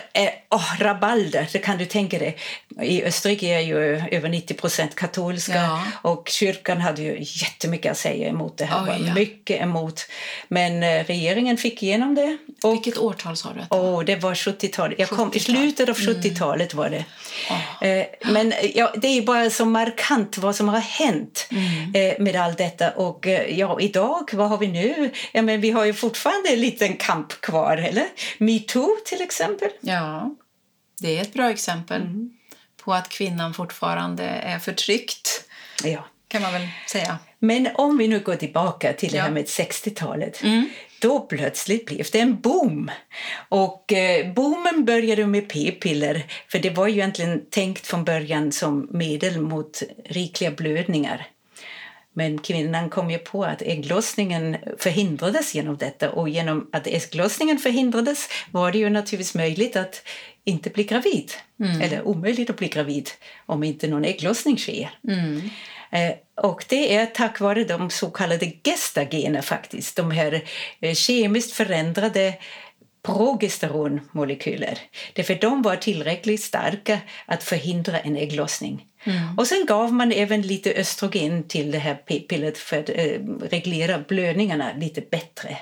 oh, 0.49 0.79
rabalder, 0.79 1.47
det 1.51 1.59
kan 1.59 1.77
du 1.77 1.85
tänka 1.85 2.19
dig. 2.19 2.37
I 2.81 3.03
Österrike 3.03 3.47
är 3.47 3.59
ju 3.59 3.77
över 4.11 4.29
90 4.29 4.53
procent 4.53 4.95
katolska 4.95 5.53
Ja. 5.55 5.83
och 6.01 6.29
kyrkan 6.29 6.81
hade 6.81 7.01
ju 7.01 7.17
jättemycket 7.19 7.91
att 7.91 7.97
säga 7.97 8.29
emot 8.29 8.57
det 8.57 8.65
här. 8.65 8.85
Var 8.85 9.07
ja. 9.07 9.13
mycket 9.13 9.61
emot. 9.61 10.01
Men 10.47 10.83
eh, 10.83 11.03
regeringen 11.03 11.57
fick 11.57 11.83
igenom 11.83 12.15
det. 12.15 12.37
Och 12.63 12.73
Vilket 12.73 12.97
årtal 12.97 13.37
sa 13.37 13.53
du? 13.53 13.61
Att 13.61 13.69
det 13.69 13.75
var? 13.77 13.93
Åh, 13.93 14.03
det 14.03 14.15
var 14.15 14.33
70-talet. 14.33 14.99
Jag 14.99 15.09
kom, 15.09 15.27
I 15.27 15.31
70-tal. 15.31 15.55
slutet 15.55 15.89
av 15.89 15.95
70-talet 15.95 16.73
var 16.73 16.89
det. 16.89 17.05
Eh, 17.87 18.05
men 18.31 18.53
ja, 18.73 18.93
det 18.95 19.07
är 19.07 19.21
bara 19.21 19.49
så 19.49 19.65
markant 19.65 20.37
vad 20.37 20.55
som 20.55 20.69
har 20.69 20.79
hänt 20.79 21.47
eh, 21.93 22.19
med 22.23 22.35
allt 22.35 22.57
detta. 22.57 22.89
Och 22.91 23.27
ja, 23.49 23.79
idag, 23.79 24.29
vad 24.33 24.49
har 24.49 24.57
vi 24.57 24.67
nu? 24.67 25.11
Ja, 25.31 25.41
men 25.41 25.61
vi 25.61 25.71
har 25.71 25.85
ju 25.85 25.93
fortfarande 25.93 26.49
en 26.49 26.59
liten 26.61 26.93
kamp 26.97 27.34
kvar, 27.41 27.77
eller? 27.77 28.05
Metoo 28.37 28.95
till 29.05 29.21
exempel. 29.21 29.69
Ja, 29.81 30.35
det 30.99 31.17
är 31.17 31.21
ett 31.21 31.33
bra 31.33 31.49
exempel 31.49 32.01
på 32.83 32.93
att 32.93 33.09
kvinnan 33.09 33.53
fortfarande 33.53 34.23
är 34.23 34.59
förtryckt, 34.59 35.43
Ja. 35.83 36.05
kan 36.27 36.41
man 36.41 36.53
väl 36.53 36.67
säga. 36.87 37.17
Men 37.39 37.67
om 37.75 37.97
vi 37.97 38.07
nu 38.07 38.19
går 38.19 38.35
tillbaka 38.35 38.93
till 38.93 39.11
det 39.11 39.17
Ja. 39.17 39.23
här 39.23 39.31
med 39.31 39.45
60-talet. 39.45 40.41
Då 41.01 41.19
plötsligt 41.19 41.85
blev 41.85 42.05
det 42.11 42.19
en 42.19 42.41
boom. 42.41 42.91
Och 43.49 43.93
eh, 43.93 44.33
boomen 44.33 44.85
började 44.85 45.25
med 45.27 45.49
p-piller. 45.49 46.25
För 46.47 46.59
det 46.59 46.69
var 46.69 46.87
ju 46.87 46.93
egentligen 46.93 47.45
tänkt 47.49 47.87
från 47.87 48.03
början 48.03 48.51
som 48.51 48.87
medel 48.91 49.41
mot 49.41 49.83
rikliga 50.05 50.51
blödningar. 50.51 51.27
Men 52.17 52.37
kvinnan 52.37 52.89
kom 52.89 53.11
ju 53.11 53.17
på 53.17 53.43
att 53.43 53.61
ägglossningen 53.61 54.57
förhindrades 54.77 55.55
genom 55.55 55.77
detta. 55.77 56.11
Och 56.11 56.29
genom 56.29 56.69
att 56.71 56.87
ägglossningen 56.87 57.57
förhindrades 57.57 58.29
var 58.51 58.71
det 58.71 58.77
ju 58.77 58.89
naturligtvis 58.89 59.35
möjligt 59.35 59.75
att 59.75 60.03
inte 60.43 60.69
bli 60.69 60.83
gravid. 60.83 61.31
Eller 61.81 62.07
omöjligt 62.07 62.49
att 62.49 62.57
bli 62.57 62.67
gravid 62.67 63.09
om 63.45 63.63
inte 63.63 63.87
någon 63.87 64.05
ägglossning 64.05 64.57
sker. 64.57 64.89
Eh, 65.91 66.15
och 66.45 66.65
det 66.69 66.95
är 66.95 67.05
tack 67.05 67.39
vare 67.39 67.63
de 67.63 67.89
så 67.89 68.09
kallade 68.09 68.51
gestagener 68.63 69.41
faktiskt. 69.41 69.95
De 69.95 70.11
här 70.11 70.43
eh, 70.79 70.93
kemiskt 70.93 71.51
förändrade 71.51 72.33
progesteronmolekyler. 73.05 74.79
Därför 75.13 75.35
de 75.35 75.61
var 75.61 75.75
tillräckligt 75.75 76.43
starka 76.43 76.99
att 77.25 77.43
förhindra 77.43 77.99
en 77.99 78.17
ägglossning. 78.17 78.85
Och 79.37 79.47
sen 79.47 79.65
gav 79.65 79.93
man 79.93 80.11
även 80.11 80.41
lite 80.41 80.73
östrogen 80.73 81.43
till 81.43 81.71
det 81.71 81.77
här 81.77 81.95
p-pillret 81.95 82.57
för 82.57 82.79
att 82.79 82.89
eh, 82.89 83.19
reglera 83.49 83.99
blödningarna 84.07 84.73
lite 84.77 85.01
bättre. 85.01 85.57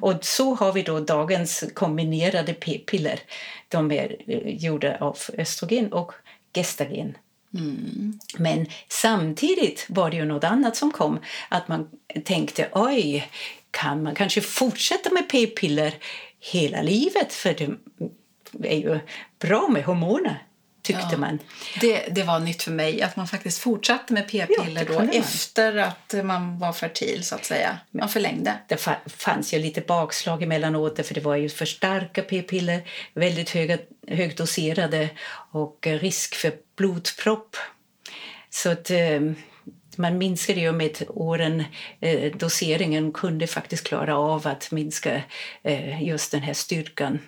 Och 0.00 0.24
så 0.24 0.54
har 0.54 0.72
vi 0.72 0.82
då 0.82 1.00
dagens 1.00 1.64
kombinerade 1.74 2.54
p-piller. 2.54 3.20
De 3.68 3.92
är 3.92 4.16
eh, 4.26 4.54
gjorda 4.64 4.96
av 5.00 5.18
östrogen 5.38 5.92
och 5.92 6.12
gestagen. 6.54 7.16
Men 8.38 8.66
samtidigt 8.88 9.86
var 9.88 10.10
det 10.10 10.16
ju 10.16 10.24
något 10.24 10.44
annat 10.44 10.76
som 10.76 10.90
kom. 10.90 11.18
Att 11.48 11.68
man 11.68 11.88
tänkte, 12.24 12.68
oj, 12.72 13.30
kan 13.70 14.02
man 14.02 14.14
kanske 14.14 14.40
fortsätta 14.40 15.10
med 15.10 15.28
p-piller 15.28 15.94
hela 16.40 16.82
livet? 16.82 17.32
För 17.32 17.54
det 18.52 18.72
är 18.72 18.78
ju 18.78 18.98
bra 19.38 19.68
med 19.68 19.84
hormoner, 19.84 20.42
tyckte 20.92 21.08
Ja. 21.12 21.18
man. 21.18 21.38
Det, 21.80 22.06
det 22.10 22.22
var 22.22 22.38
nytt 22.38 22.62
för 22.62 22.70
mig 22.70 23.02
att 23.02 23.16
man 23.16 23.28
faktiskt 23.28 23.58
fortsatte 23.58 24.12
med 24.12 24.24
Ja, 24.30 24.46
p-piller 24.46 24.84
det 24.84 24.92
då 24.94 25.00
efter 25.18 25.76
att 25.76 26.14
man 26.24 26.58
var 26.58 26.72
fertil, 26.72 27.24
så 27.24 27.34
att 27.34 27.44
säga. 27.44 27.78
Man 27.90 28.08
förlängde. 28.08 28.54
Det 28.68 28.74
fa- 28.76 29.08
fanns 29.08 29.54
ju 29.54 29.58
lite 29.58 29.80
bakslag 29.80 30.42
emellanåt 30.42 31.06
för 31.06 31.14
det 31.14 31.20
var 31.20 31.36
ju 31.36 31.48
för 31.48 31.66
starka 31.66 32.22
p-piller, 32.22 32.82
väldigt 33.14 33.50
höga, 33.50 33.78
högdoserade 34.08 35.08
och 35.52 35.86
eh, 35.86 35.98
risk 35.98 36.34
för 36.34 36.52
blodpropp. 36.76 37.56
Så 38.50 38.70
att 38.70 38.90
eh, 38.90 39.20
man 39.96 40.18
minskade 40.18 40.60
ju 40.60 40.72
med 40.72 41.02
åren. 41.08 41.64
Eh, 42.00 42.32
doseringen 42.36 43.12
kunde 43.12 43.46
faktiskt 43.46 43.84
klara 43.86 44.16
av 44.18 44.46
att 44.46 44.70
minska 44.70 45.22
eh, 45.62 46.02
just 46.02 46.32
den 46.32 46.42
här 46.42 46.54
styrkan. 46.54 47.18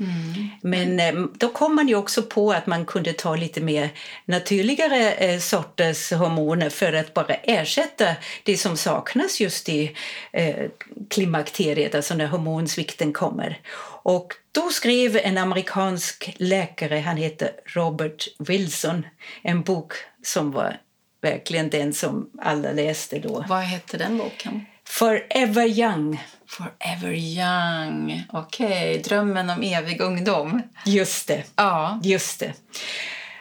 Mm. 0.00 0.48
Men 0.62 1.00
eh, 1.00 1.24
då 1.34 1.48
kom 1.48 1.74
man 1.74 1.88
ju 1.88 1.94
också 1.94 2.22
på 2.22 2.52
att 2.52 2.66
man 2.66 2.84
kunde 2.84 3.12
ta 3.12 3.36
lite 3.36 3.60
mer 3.60 3.90
naturligare 4.24 5.12
eh, 5.12 5.38
sorters 5.38 6.12
hormoner 6.12 6.70
för 6.70 6.92
att 6.92 7.14
bara 7.14 7.34
ersätta 7.34 8.14
det 8.42 8.56
som 8.56 8.76
saknas 8.76 9.40
just 9.40 9.68
i 9.68 9.96
eh, 10.32 10.66
klimakteriet, 11.10 11.94
alltså 11.94 12.14
när 12.14 12.26
hormonsvikten 12.26 13.12
kommer. 13.12 13.60
Och 14.02 14.34
då 14.52 14.70
skrev 14.70 15.16
en 15.16 15.38
amerikansk 15.38 16.34
läkare, 16.36 16.98
han 16.98 17.16
heter 17.16 17.50
Robert 17.64 18.28
Wilson, 18.38 19.06
en 19.42 19.62
bok 19.62 19.92
som 20.22 20.52
var 20.52 20.80
verkligen 21.20 21.70
den 21.70 21.94
som 21.94 22.30
alla 22.42 22.72
läste 22.72 23.18
då. 23.18 23.44
Vad 23.48 23.60
hette 23.60 23.96
den 23.96 24.18
boken? 24.18 24.66
Forever 24.88 25.66
Young. 25.66 26.18
Forever 26.48 27.12
young. 27.12 28.22
Okej, 28.32 28.98
drömmen 28.98 29.50
om 29.50 29.62
evig 29.62 30.00
ungdom. 30.00 30.62
Just 30.86 31.28
det. 31.28 31.44
Ja. 31.56 32.00
Just 32.02 32.40
det. 32.40 32.52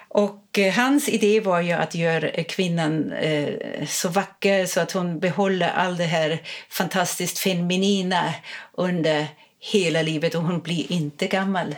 Och 0.08 0.60
eh, 0.60 0.74
hans 0.74 1.10
idé 1.10 1.40
var 1.40 1.62
ju 1.62 1.72
att 1.72 1.96
göra 1.96 2.44
kvinnan 2.44 3.12
eh, 3.12 3.54
så 3.88 4.10
vacker 4.10 4.66
så 4.66 4.80
att 4.80 4.92
hon 4.92 5.20
behåller 5.20 5.70
all 5.70 5.98
det 5.98 6.04
här 6.04 6.42
fantastiskt 6.70 7.40
feminina 7.40 8.34
under 8.74 9.28
hela 9.60 10.02
livet 10.02 10.36
och 10.36 10.44
hon 10.44 10.62
blir 10.62 10.92
inte 10.92 11.28
gammal. 11.28 11.76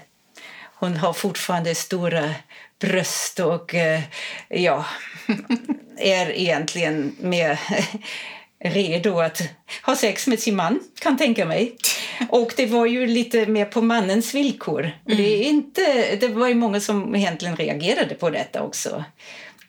Hon 0.61 0.97
har 0.97 1.13
fortfarande 1.13 1.75
stora 1.75 2.29
bröst 2.79 3.39
och 3.39 3.75
eh, 3.75 4.01
ja, 4.49 4.85
är 5.97 6.31
egentligen 6.31 7.15
mer 7.19 7.59
redo 8.59 9.19
att 9.19 9.41
ha 9.85 9.95
sex 9.95 10.27
med 10.27 10.39
sin 10.39 10.55
man, 10.55 10.79
kan 11.01 11.17
tänka 11.17 11.45
mig. 11.45 11.75
Och 12.29 12.53
det 12.57 12.65
var 12.65 12.85
ju 12.85 13.07
lite 13.07 13.45
mer 13.45 13.65
på 13.65 13.81
mannens 13.81 14.35
villkor. 14.35 14.91
Och 15.05 15.15
det, 15.15 15.43
är 15.43 15.45
inte, 15.49 16.15
det 16.15 16.27
var 16.27 16.47
ju 16.47 16.55
många 16.55 16.79
som 16.79 17.15
egentligen 17.15 17.55
reagerade 17.55 18.15
på 18.15 18.29
detta 18.29 18.63
också. 18.63 19.03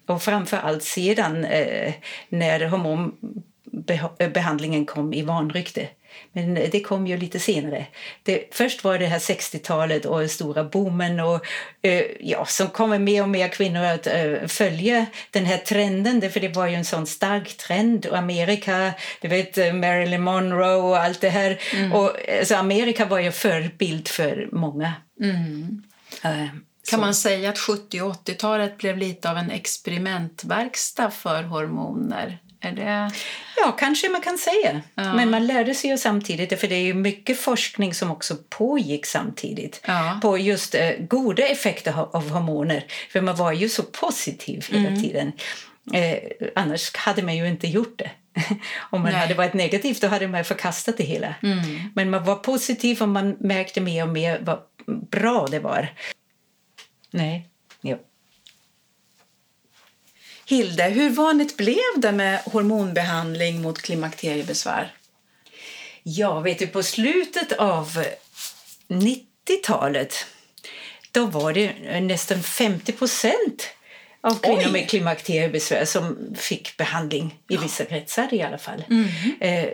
Och 0.07 0.23
framför 0.23 0.57
allt 0.57 0.83
sedan 0.83 1.45
eh, 1.45 1.93
när 2.29 2.67
hormonbehandlingen 2.67 4.87
kom 4.87 5.13
i 5.13 5.23
vanrykte. 5.23 5.89
Men 6.33 6.55
det 6.55 6.81
kom 6.81 7.07
ju 7.07 7.17
lite 7.17 7.39
senare. 7.39 7.87
Det, 8.23 8.55
först 8.55 8.85
var 8.85 8.99
det 8.99 9.07
här 9.07 9.19
60-talet 9.19 10.05
och 10.05 10.21
den 10.21 10.29
stora 10.29 10.65
boomen 10.65 11.21
och 11.21 11.47
eh, 11.83 12.03
ja, 12.21 12.45
som 12.47 12.69
kommer 12.69 12.99
mer 12.99 13.23
och 13.23 13.29
mer 13.29 13.49
kvinnor 13.49 13.85
att 13.85 14.07
eh, 14.07 14.47
följa 14.47 15.07
den 15.31 15.45
här 15.45 15.59
trenden. 15.59 16.31
För 16.31 16.41
det 16.41 16.49
var 16.49 16.67
ju 16.67 16.75
en 16.75 16.85
sån 16.85 17.07
stark 17.07 17.57
trend. 17.57 18.07
Och 18.07 18.19
Amerika, 18.19 18.93
du 19.21 19.29
vet 19.29 19.59
eh, 19.59 19.73
Marilyn 19.73 20.23
Monroe 20.23 20.75
och 20.75 20.99
allt 20.99 21.21
det 21.21 21.31
här. 21.31 21.59
Och, 21.93 22.17
alltså, 22.39 22.55
Amerika 22.55 23.05
var 23.05 23.19
ju 23.19 23.33
förebild 23.33 24.09
för 24.09 24.49
många. 24.53 24.93
Eh, 26.25 26.47
Kan 26.91 27.01
man 27.01 27.15
säga 27.15 27.51
att 27.51 27.59
70 27.59 28.01
och 28.01 28.13
80-talet 28.27 28.79
blev 28.79 28.99
lite 28.99 29.31
av 29.31 29.37
en 29.37 29.51
experimentverkstad 29.51 31.11
för 31.11 31.43
hormoner? 31.43 32.39
Är 32.61 32.73
det... 32.73 33.11
Ja, 33.57 33.73
kanske 33.73 34.09
man 34.09 34.21
kan 34.21 34.39
säga. 34.39 34.81
Ja. 34.95 35.15
Men 35.15 35.31
man 35.31 35.47
lärde 35.47 35.75
sig 35.75 35.91
ju 35.91 35.99
samtidigt, 35.99 36.61
för 36.61 36.69
det 36.69 36.75
är 36.75 36.83
ju 36.83 36.95
mycket 36.95 37.41
forskning 37.41 37.95
som 37.95 38.11
också 38.11 38.37
pågick 38.49 39.07
samtidigt 39.07 39.81
ja. 39.87 40.19
på 40.23 40.39
just 40.39 40.75
eh, 40.75 40.91
goda 40.99 41.47
effekter 41.47 42.17
av 42.17 42.31
hormoner. 42.31 42.85
För 43.11 43.21
man 43.21 43.37
var 43.37 43.53
ju 43.53 43.69
så 43.69 43.83
positiv 43.83 44.67
hela 44.71 44.89
mm. 44.89 45.03
tiden. 45.03 45.33
Eh, 45.93 46.19
annars 46.55 46.97
hade 46.97 47.23
man 47.23 47.37
ju 47.37 47.49
inte 47.49 47.67
gjort 47.67 47.99
det. 47.99 48.11
Om 48.91 49.03
man 49.03 49.13
Nej. 49.13 49.21
hade 49.21 49.35
varit 49.35 49.55
negativ 49.55 49.97
då 50.01 50.07
hade 50.07 50.29
man 50.29 50.45
förkastat 50.45 50.97
det 50.97 51.05
hela. 51.05 51.35
Mm. 51.43 51.91
Men 51.95 52.11
man 52.11 52.25
var 52.25 52.37
positiv 52.37 53.03
och 53.03 53.09
man 53.09 53.37
märkte 53.41 53.81
mer 53.81 54.03
och 54.03 54.09
mer 54.09 54.41
vad 54.43 54.59
bra 55.11 55.47
det 55.51 55.59
var. 55.59 55.89
Nej, 57.11 57.50
Hilde, 60.51 60.85
hur 60.85 61.11
vanligt 61.11 61.57
blev 61.57 61.77
det 61.97 62.13
med 62.13 62.41
hormonbehandling 62.45 63.63
mot 63.63 63.79
klimakteriebesvär? 63.79 64.95
Ja, 66.03 66.41
vet 66.41 66.59
du, 66.59 66.67
på 66.67 66.83
slutet 66.83 67.53
av 67.53 68.05
90-talet 68.89 70.27
då 71.13 71.27
var 71.27 71.53
det 71.53 72.01
nästan 72.01 72.43
50 72.43 72.93
procent 72.93 73.69
av 74.21 74.41
kvinnor 74.41 74.63
Oj. 74.67 74.73
med 74.73 74.91
klimakteriebesvär 74.91 75.85
som 75.85 76.35
fick 76.37 76.77
behandling, 76.77 77.39
i 77.49 77.57
vissa 77.57 77.85
kretsar 77.85 78.35
i 78.35 78.43
alla 78.43 78.59
fall. 78.59 78.85
Mm. 78.91 79.09
Eh, 79.41 79.69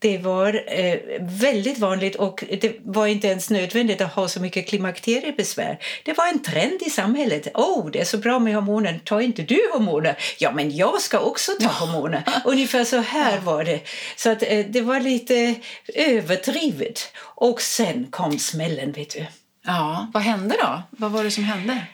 det 0.00 0.18
var 0.18 0.62
eh, 0.66 0.98
väldigt 1.20 1.78
vanligt 1.78 2.16
och 2.16 2.44
det 2.60 2.76
var 2.84 3.06
inte 3.06 3.26
ens 3.26 3.50
nödvändigt 3.50 4.00
att 4.00 4.12
ha 4.12 4.28
så 4.28 4.40
mycket 4.40 4.68
klimakteriebesvär. 4.68 5.78
Det 6.04 6.12
var 6.12 6.28
en 6.28 6.42
trend 6.42 6.82
i 6.86 6.90
samhället. 6.90 7.48
oh, 7.54 7.90
det 7.90 8.00
är 8.00 8.04
så 8.04 8.18
bra 8.18 8.38
med 8.38 8.54
hormoner. 8.54 9.00
Tar 9.04 9.20
inte 9.20 9.42
du 9.42 9.70
hormoner? 9.72 10.16
Ja, 10.38 10.52
men 10.52 10.76
jag 10.76 11.00
ska 11.00 11.18
också 11.18 11.52
ta 11.60 11.68
hormoner. 11.68 12.22
Ungefär 12.44 12.84
så 12.84 12.98
här 12.98 13.38
var 13.40 13.64
det. 13.64 13.80
Så 14.16 14.30
att, 14.30 14.42
eh, 14.42 14.66
det 14.68 14.80
var 14.80 15.00
lite 15.00 15.54
överdrivet. 15.94 17.12
Och 17.20 17.60
sen 17.60 18.06
kom 18.10 18.38
smällen, 18.38 18.92
vet 18.92 19.10
du. 19.10 19.26
Ja, 19.66 20.10
vad 20.14 20.22
hände 20.22 20.56
då? 20.62 20.82
Vad 20.90 21.10
var 21.10 21.24
det 21.24 21.30
som 21.30 21.44
hände? 21.44 21.86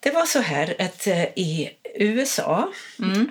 Det 0.00 0.10
var 0.10 0.26
så 0.26 0.40
här 0.40 0.74
att 0.78 1.06
eh, 1.06 1.22
i 1.22 1.70
USA 1.94 2.68
mm. 2.98 3.30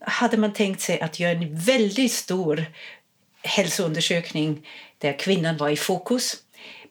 Hade 0.00 0.36
man 0.36 0.52
tänkt 0.52 0.80
sig 0.80 1.00
att 1.00 1.20
göra 1.20 1.32
en 1.32 1.56
väldigt 1.56 2.12
stor 2.12 2.64
hälsoundersökning 3.42 4.66
där 4.98 5.18
kvinnan 5.18 5.56
var 5.56 5.68
i 5.68 5.76
fokus 5.76 6.36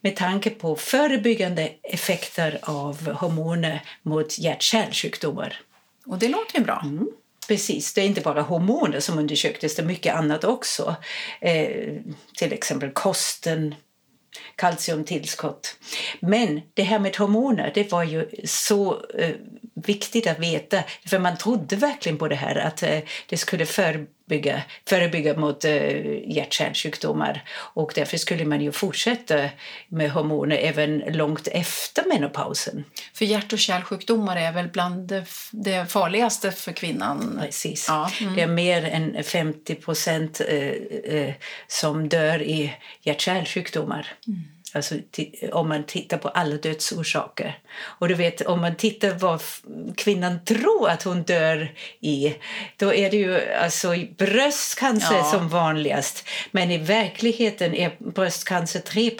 med 0.01 0.15
tanke 0.15 0.49
på 0.49 0.75
förebyggande 0.75 1.71
effekter 1.83 2.59
av 2.61 3.11
hormoner 3.11 3.81
mot 4.01 4.39
hjärt-kärlsjukdomar. 4.39 5.59
Och 6.05 6.19
det 6.19 6.27
låter 6.27 6.59
ju 6.59 6.63
bra. 6.65 6.81
Mm. 6.83 7.07
Precis, 7.47 7.93
det 7.93 8.01
är 8.01 8.05
inte 8.05 8.21
bara 8.21 8.41
hormoner 8.41 8.99
som 8.99 9.19
undersöktes, 9.19 9.75
det 9.75 9.81
är 9.81 9.85
mycket 9.85 10.15
annat 10.15 10.43
också. 10.43 10.95
Eh, 11.41 11.93
till 12.37 12.53
exempel 12.53 12.91
kosten, 12.91 13.75
kalciumtillskott. 14.55 15.75
Men 16.19 16.61
det 16.73 16.83
här 16.83 16.99
med 16.99 17.15
hormoner, 17.15 17.71
det 17.73 17.91
var 17.91 18.03
ju 18.03 18.29
så 18.45 19.01
eh, 19.17 19.35
viktigt 19.73 20.27
att 20.27 20.39
veta, 20.39 20.83
för 21.05 21.19
man 21.19 21.37
trodde 21.37 21.75
verkligen 21.75 22.17
på 22.17 22.27
det 22.27 22.35
här 22.35 22.55
att 22.55 22.83
eh, 22.83 22.99
det 23.29 23.37
skulle 23.37 23.65
förebygga, 24.27 24.61
förebygga 24.85 25.37
mot 25.37 25.65
eh, 25.65 25.71
hjärt-kärlsjukdomar 26.27 27.43
och 27.75 27.91
därför 27.95 28.17
skulle 28.17 28.45
man 28.45 28.61
ju 28.61 28.71
fortsätta 28.71 29.49
med 29.87 30.11
hormoner 30.11 30.57
även 30.57 30.99
långt 30.99 31.47
efter 31.47 32.03
menopausen. 32.07 32.83
För 33.13 33.25
hjärt 33.25 33.53
och 33.53 33.59
kärlsjukdomar 33.59 34.35
är 34.35 34.51
väl 34.51 34.67
bland 34.67 35.07
det, 35.07 35.25
det 35.51 35.91
farligaste 35.91 36.51
för 36.51 36.71
kvinnan? 36.71 37.39
Precis. 37.45 37.85
Ja. 37.87 38.11
Mm. 38.21 38.35
Det 38.35 38.41
är 38.41 38.47
mer 38.47 38.85
än 38.85 39.23
50 39.23 39.75
procent 39.75 40.41
eh, 40.47 40.57
eh, 41.13 41.33
som 41.67 42.09
dör 42.09 42.41
i 42.41 42.73
hjärt-kärlsjukdomar. 43.03 44.07
Mm. 44.27 44.56
Alltså, 44.77 44.95
om 45.51 45.69
man 45.69 45.83
tittar 45.83 46.17
på 46.17 46.29
alla 46.29 46.55
dödsorsaker. 46.55 47.59
Och 47.79 48.07
du 48.07 48.13
vet, 48.13 48.41
om 48.41 48.61
man 48.61 48.75
tittar 48.75 49.11
vad 49.11 49.41
kvinnan 49.95 50.45
tror 50.45 50.89
att 50.89 51.03
hon 51.03 51.23
dör 51.23 51.71
i, 51.99 52.35
då 52.77 52.93
är 52.93 53.11
det 53.11 53.17
ju 53.17 53.53
alltså 53.53 53.95
bröstcancer 54.17 55.15
ja. 55.15 55.23
som 55.23 55.49
vanligast. 55.49 56.27
Men 56.51 56.71
i 56.71 56.77
verkligheten 56.77 57.75
är 57.75 57.91
bröstcancer 57.99 58.79
3 58.79 59.11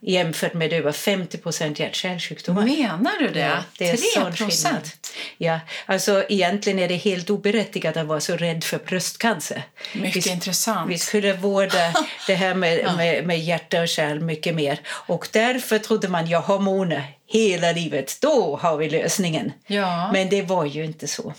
jämfört 0.00 0.54
med 0.54 0.72
över 0.72 0.92
50 0.92 1.38
hjärt-kärlsjukdomar. 1.82 2.62
Menar 2.62 3.20
du 3.20 3.28
det? 3.28 3.40
Ja, 3.40 3.64
det 3.78 3.90
är 3.90 4.30
3 4.30 4.44
procent? 4.44 5.16
Ja, 5.38 5.60
alltså 5.86 6.24
egentligen 6.28 6.78
är 6.78 6.88
det 6.88 6.96
helt 6.96 7.30
oberättigat 7.30 7.96
att 7.96 8.06
vara 8.06 8.20
så 8.20 8.36
rädd 8.36 8.64
för 8.64 8.78
bröstcancer. 8.78 9.62
Mycket 9.94 10.26
vi, 10.26 10.30
intressant. 10.30 10.90
Vi 10.90 10.98
skulle 10.98 11.32
vårda 11.32 11.94
det 12.26 12.34
här 12.34 12.54
med, 12.54 12.80
ja. 12.84 12.96
med, 12.96 13.26
med 13.26 13.40
hjärta 13.40 13.80
och 13.80 13.88
kärl 13.88 14.20
mycket 14.20 14.54
mer. 14.54 14.80
Och 14.88 15.28
därför 15.32 15.78
trodde 15.78 16.08
man, 16.08 16.26
ja 16.26 16.38
hormoner 16.38 17.16
hela 17.26 17.72
livet, 17.72 18.18
då 18.20 18.56
har 18.56 18.76
vi 18.76 18.90
lösningen. 18.90 19.52
Ja. 19.66 20.12
Men 20.12 20.28
det 20.28 20.42
var 20.42 20.64
ju 20.64 20.84
inte 20.84 21.08
så. 21.08 21.34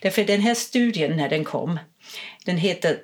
Därför 0.00 0.24
den 0.24 0.40
här 0.40 0.54
studien 0.54 1.16
när 1.16 1.28
den 1.28 1.44
kom, 1.44 1.78
den 2.44 2.56
heter 2.56 2.98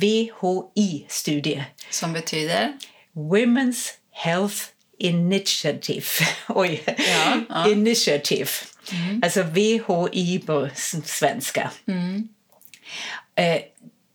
VHI-studie. 0.00 1.64
Som 1.90 2.12
betyder? 2.12 2.72
Women's 3.14 3.90
Health 4.14 4.56
Initiative. 4.98 6.06
Oj, 6.48 6.82
ja, 6.86 7.40
ja. 7.48 7.68
Initiative. 7.68 8.50
Mm. 8.92 9.20
Alltså 9.22 9.42
VHI 9.42 10.38
på 10.46 10.68
svenska. 11.04 11.70
Mm. 11.86 12.28
Eh, 13.36 13.60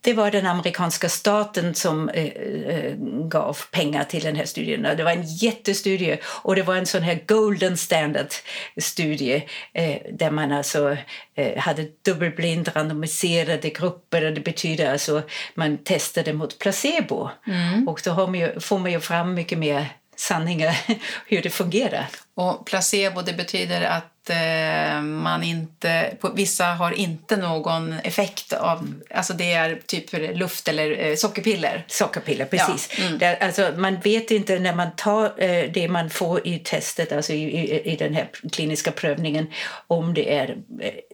det 0.01 0.13
var 0.13 0.31
den 0.31 0.45
amerikanska 0.45 1.09
staten 1.09 1.75
som 1.75 2.09
eh, 2.09 2.25
eh, 2.25 2.93
gav 3.29 3.57
pengar 3.71 4.03
till 4.03 4.23
den 4.23 4.35
här 4.35 4.45
studien. 4.45 4.81
Det 4.97 5.03
var 5.03 5.11
en 5.11 5.23
jättestudie 5.25 6.17
och 6.23 6.55
det 6.55 6.63
var 6.63 6.75
en 6.75 6.85
sån 6.85 7.01
här 7.01 7.23
golden 7.27 7.77
standard-studie 7.77 9.43
eh, 9.73 9.97
där 10.11 10.31
man 10.31 10.51
alltså 10.51 10.97
eh, 11.35 11.57
hade 11.57 11.87
dubbelblind 12.05 12.75
randomiserade 12.75 13.69
grupper. 13.69 14.21
Det 14.21 14.41
betyder 14.41 14.91
alltså 14.91 15.21
man 15.55 15.77
testade 15.77 16.33
mot 16.33 16.59
placebo. 16.59 17.29
Mm. 17.47 17.87
Och 17.87 18.01
då 18.03 18.13
man 18.27 18.39
ju, 18.39 18.59
får 18.59 18.79
man 18.79 18.91
ju 18.91 18.99
fram 18.99 19.33
mycket 19.33 19.57
mer 19.57 19.85
sanningar 20.15 20.75
hur 21.27 21.41
det 21.41 21.49
fungerar. 21.49 22.07
Och 22.35 22.65
placebo 22.65 23.21
det 23.21 23.33
betyder 23.33 23.81
att 23.81 24.18
eh, 24.29 25.01
man 25.01 25.43
inte, 25.43 26.17
vissa 26.35 26.65
har 26.65 26.91
inte 26.91 27.37
någon 27.37 27.93
effekt 27.93 28.53
av, 28.53 28.93
alltså 29.15 29.33
det 29.33 29.51
är 29.51 29.81
typ 29.85 30.13
luft 30.33 30.67
eller 30.67 31.05
eh, 31.05 31.15
sockerpiller. 31.15 31.85
Sockerpiller, 31.87 32.45
precis. 32.45 32.89
Ja. 32.97 33.05
Mm. 33.05 33.19
Det, 33.19 33.37
alltså, 33.37 33.73
man 33.77 33.99
vet 33.99 34.31
inte 34.31 34.59
när 34.59 34.75
man 34.75 34.95
tar 34.95 35.43
eh, 35.43 35.71
det 35.71 35.87
man 35.87 36.09
får 36.09 36.47
i 36.47 36.59
testet, 36.59 37.11
alltså 37.11 37.33
i, 37.33 37.43
i, 37.43 37.91
i, 37.91 37.95
den 37.95 38.13
här 38.13 38.29
kliniska 38.51 38.91
prövningen, 38.91 39.47
om 39.87 40.13
det 40.13 40.35
är 40.35 40.57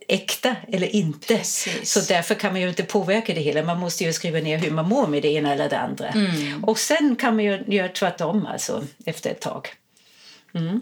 äkta 0.07 0.55
eller 0.71 0.95
inte. 0.95 1.27
Precis. 1.27 1.91
Så 1.91 2.13
därför 2.13 2.35
kan 2.35 2.51
man 2.51 2.61
ju 2.61 2.69
inte 2.69 2.83
påverka 2.83 3.33
det 3.33 3.41
hela. 3.41 3.63
Man 3.63 3.79
måste 3.79 4.03
ju 4.03 4.13
skriva 4.13 4.39
ner 4.39 4.57
hur 4.57 4.71
man 4.71 4.89
mår 4.89 5.07
med 5.07 5.21
det 5.21 5.31
ena 5.31 5.53
eller 5.53 5.69
det 5.69 5.79
andra. 5.79 6.07
Mm. 6.07 6.63
Och 6.63 6.79
sen 6.79 7.15
kan 7.15 7.35
man 7.35 7.45
ju 7.45 7.63
göra 7.67 7.87
tvärtom 7.87 8.45
alltså, 8.45 8.83
efter 9.05 9.29
ett 9.29 9.41
tag. 9.41 9.67
Mm. 10.53 10.81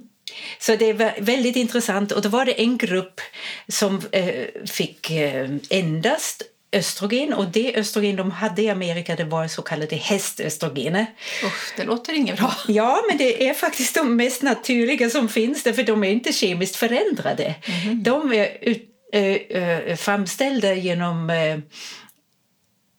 Så 0.59 0.75
det 0.75 0.93
var 0.93 1.13
väldigt 1.19 1.55
intressant. 1.55 2.11
Och 2.11 2.21
då 2.21 2.29
var 2.29 2.45
det 2.45 2.61
en 2.61 2.77
grupp 2.77 3.21
som 3.67 4.01
eh, 4.11 4.45
fick 4.65 5.11
eh, 5.11 5.49
endast 5.69 6.43
östrogen 6.73 7.33
och 7.33 7.47
det 7.47 7.75
östrogen 7.75 8.15
de 8.15 8.31
hade 8.31 8.61
i 8.61 8.69
Amerika 8.69 9.15
det 9.15 9.23
var 9.23 9.47
så 9.47 9.61
kallade 9.61 9.95
hästöstrogener. 9.95 11.05
Usch, 11.43 11.73
det 11.77 11.83
låter 11.83 12.13
inget 12.13 12.37
bra. 12.37 12.53
Ja, 12.67 13.03
men 13.09 13.17
det 13.17 13.47
är 13.47 13.53
faktiskt 13.53 13.95
de 13.95 14.15
mest 14.15 14.41
naturliga 14.41 15.09
som 15.09 15.29
finns 15.29 15.63
för 15.63 15.83
de 15.83 16.03
är 16.03 16.09
inte 16.09 16.33
kemiskt 16.33 16.75
förändrade. 16.75 17.55
Mm. 17.83 18.03
De 18.03 18.33
är 18.33 18.57
ut, 18.61 18.89
äh, 19.13 19.95
framställda 19.95 20.73
genom 20.73 21.29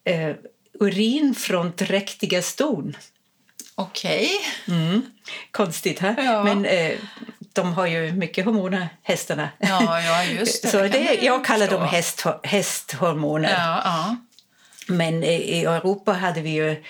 äh, 0.04 0.30
urin 0.80 1.34
från 1.34 1.72
dräktiga 1.76 2.42
ston. 2.42 2.96
Okej. 3.74 4.30
Okay. 4.66 4.76
Mm. 4.76 5.02
Konstigt, 5.50 5.98
här. 5.98 6.24
Ja. 6.24 6.44
men 6.44 6.64
eh, 6.64 6.98
de 7.52 7.72
har 7.72 7.86
ju 7.86 8.12
mycket 8.12 8.44
hormoner, 8.44 8.88
hästarna. 9.02 9.48
Ja, 9.58 10.00
ja 10.00 10.24
just 10.24 10.62
det. 10.62 10.68
Så 10.72 10.78
det, 10.78 10.88
det 10.88 11.18
jag 11.22 11.44
kallar 11.44 11.68
dem 11.68 11.82
häst, 11.82 12.24
hästhormoner. 12.42 13.50
Ja, 13.50 13.82
ja. 13.84 14.16
Men 14.88 15.24
i 15.24 15.64
Europa 15.64 16.12
hade 16.12 16.40
vi 16.40 16.50
ju 16.50 16.82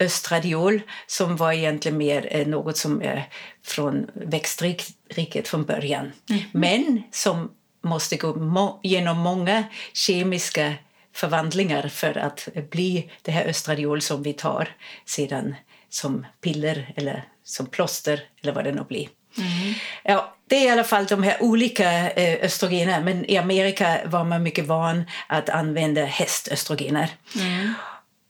östradiol 0.00 0.80
som 1.06 1.36
var 1.36 1.52
egentligen 1.52 1.98
mer 1.98 2.28
eh, 2.30 2.46
något 2.46 2.76
som 2.76 3.02
är 3.02 3.28
från 3.62 4.10
växtriket 4.14 5.48
från 5.48 5.64
början. 5.64 6.12
Mm. 6.30 6.42
Men 6.52 7.02
som 7.10 7.50
måste 7.82 8.16
gå 8.16 8.34
må 8.34 8.80
genom 8.82 9.18
många 9.18 9.64
kemiska 9.92 10.74
förvandlingar 11.12 11.88
för 11.88 12.18
att 12.18 12.48
bli 12.70 13.10
det 13.22 13.32
här 13.32 13.44
östradiol 13.44 14.00
som 14.00 14.22
vi 14.22 14.32
tar 14.32 14.68
sedan 15.04 15.54
som 15.90 16.26
piller 16.40 16.92
eller 16.96 17.24
som 17.44 17.66
plåster 17.66 18.20
eller 18.42 18.52
vad 18.52 18.64
det 18.64 18.72
nu 18.72 18.84
blir. 18.88 19.08
Mm. 19.38 19.74
Ja, 20.04 20.34
det 20.46 20.56
är 20.56 20.66
i 20.66 20.70
alla 20.70 20.84
fall 20.84 21.06
de 21.06 21.22
här 21.22 21.42
olika 21.42 22.10
eh, 22.10 22.44
östrogener. 22.44 23.00
Men 23.02 23.30
i 23.30 23.36
Amerika 23.36 23.98
var 24.06 24.24
man 24.24 24.42
mycket 24.42 24.66
van 24.66 25.04
att 25.26 25.48
använda 25.48 26.04
hästöstrogener. 26.04 27.10
Mm. 27.40 27.72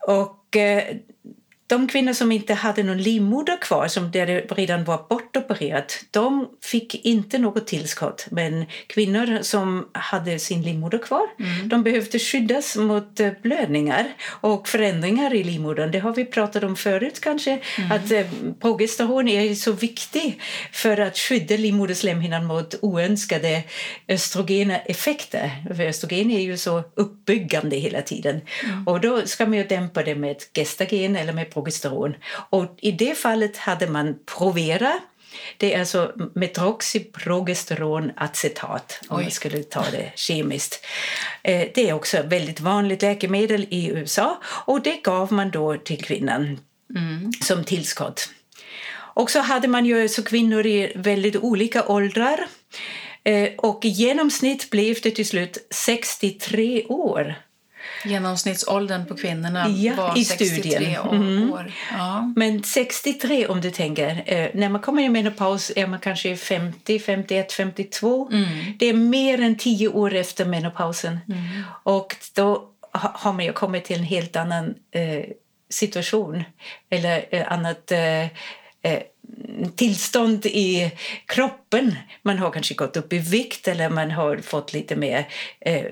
Och 0.07 0.57
eh, 0.57 0.97
de 1.69 1.89
kvinnor 1.89 2.13
som 2.13 2.33
inte 2.33 2.55
hade 2.55 2.83
någon 2.83 3.03
livmoder 3.03 3.57
kvar, 3.61 3.89
som 3.89 4.11
det 4.11 4.27
redan 4.27 4.85
var 4.85 5.07
bortopererat, 5.09 6.05
de 6.11 6.49
fick 6.63 7.07
inte 7.07 7.39
något 7.39 7.67
tillskott. 7.67 8.27
Men 8.31 8.65
kvinnor 8.87 9.39
som 9.43 9.89
hade 9.93 10.39
sin 10.39 10.63
livmoder 10.63 10.99
kvar, 10.99 11.27
mm. 11.39 11.69
de 11.69 11.83
behövde 11.83 12.19
skyddas 12.19 12.77
mot 12.77 13.21
eh, 13.21 13.31
blödningar 13.43 14.07
och 14.25 14.69
förändringar 14.69 15.35
i 15.35 15.45
livmodern. 15.45 15.91
Det 15.91 15.99
har 15.99 16.15
vi 16.15 16.25
pratat 16.25 16.65
om 16.65 16.77
förut 16.77 17.21
kanske, 17.21 17.59
mm. 17.79 17.93
att 17.93 18.11
eh, 18.11 18.27
progesteron 18.61 19.29
är 19.29 19.55
så 19.55 19.73
viktig 19.73 20.41
för 20.73 21.01
att 21.01 21.19
skydda 21.19 21.57
livmoderslemhinnan 21.57 22.47
mot 22.47 22.75
oönskade 22.83 23.63
östrogena 24.09 24.79
effekter. 24.79 25.51
För 25.77 25.83
östrogen 25.83 26.31
är 26.31 26.41
ju 26.41 26.57
så 26.57 26.83
uppbyggande 26.95 27.77
hela 27.77 28.03
tiden. 28.03 28.41
Mm. 28.65 28.89
Och 28.89 29.01
då 29.01 29.27
ska 29.27 29.47
man 29.47 29.59
ju 29.59 29.65
dämpa 29.65 30.03
det 30.03 30.15
med 30.15 30.37
gestagen 30.55 31.17
eller 31.17 31.33
med 31.33 31.51
progesteron. 31.59 32.15
Och 32.51 32.75
I 32.77 32.93
det 32.93 33.19
fallet 33.19 33.57
hade 33.57 33.87
man 33.87 34.19
Provera. 34.27 35.01
Det 35.57 35.75
är 35.75 35.81
alltså 35.81 36.13
metroxyprogesteronacetat 36.35 39.01
om 39.09 39.23
man 39.23 39.31
skulle 39.31 39.63
ta 39.63 39.85
det 39.93 40.13
kemiskt. 40.15 40.85
Eh, 41.43 41.69
det 41.75 41.89
är 41.89 41.93
också 41.93 42.17
ett 42.17 42.27
väldigt 42.27 42.61
vanligt 42.61 43.03
läkemedel 43.03 43.67
i 43.71 43.89
USA 43.89 44.41
och 44.67 44.83
det 44.83 45.03
gav 45.03 45.33
man 45.33 45.51
då 45.51 45.77
till 45.77 46.05
kvinnan 46.05 46.59
mm. 46.97 47.33
som 47.45 47.65
tillskott. 47.65 48.29
Och 48.91 49.31
så 49.31 49.41
hade 49.41 49.69
man 49.69 49.87
ju 49.87 50.09
så 50.09 50.23
kvinnor 50.23 50.67
i 50.67 50.93
väldigt 50.95 51.37
olika 51.37 51.89
åldrar 51.89 52.47
eh, 53.25 53.51
och 53.59 53.85
i 53.85 53.89
genomsnitt 53.89 54.71
blev 54.71 54.97
det 55.03 55.11
till 55.11 55.27
slut 55.27 55.67
63 55.71 56.85
år 56.85 57.35
Genomsnittsåldern 58.05 59.07
på 59.07 59.17
kvinnorna 59.17 59.69
ja, 59.69 59.95
var 59.95 60.19
i 60.19 60.25
63 60.25 60.63
studien. 60.63 61.01
år. 61.01 61.15
Mm. 61.15 61.53
Ja. 61.99 62.33
Men 62.37 62.63
63 62.63 63.47
om 63.47 63.61
du 63.61 63.71
tänker, 63.71 64.23
eh, 64.27 64.49
när 64.55 64.69
man 64.69 64.81
kommer 64.81 65.03
i 65.03 65.09
menopaus 65.09 65.73
är 65.77 65.87
man 65.87 66.01
kanske 66.01 66.37
50, 66.37 66.99
51, 66.99 67.53
52. 67.53 68.29
Mm. 68.33 68.49
Det 68.79 68.87
är 68.87 68.95
mer 68.95 69.41
än 69.41 69.57
tio 69.57 69.89
år 69.89 70.15
efter 70.15 70.45
menopausen. 70.45 71.19
Mm. 71.29 71.63
Och 71.83 72.17
då 72.35 72.69
har 72.93 73.33
man 73.33 73.45
ju 73.45 73.53
kommit 73.53 73.85
till 73.85 73.97
en 73.99 74.05
helt 74.05 74.37
annan 74.37 74.75
eh, 74.91 75.25
situation 75.71 76.45
eller 76.91 77.27
eh, 77.31 77.53
annat 77.53 77.93
eh, 77.93 78.23
eh, 78.83 79.03
tillstånd 79.77 80.47
i 80.47 80.93
kroppen. 81.27 81.95
Man 82.23 82.39
har 82.39 82.51
kanske 82.51 82.75
gått 82.75 82.97
upp 82.97 83.13
i 83.13 83.19
vikt 83.19 83.69
eller 83.69 83.91
man 83.91 84.11
har 84.11 84.37
fått 84.37 84.73
lite 84.73 84.97
mer 84.97 85.29
eh, 85.61 85.83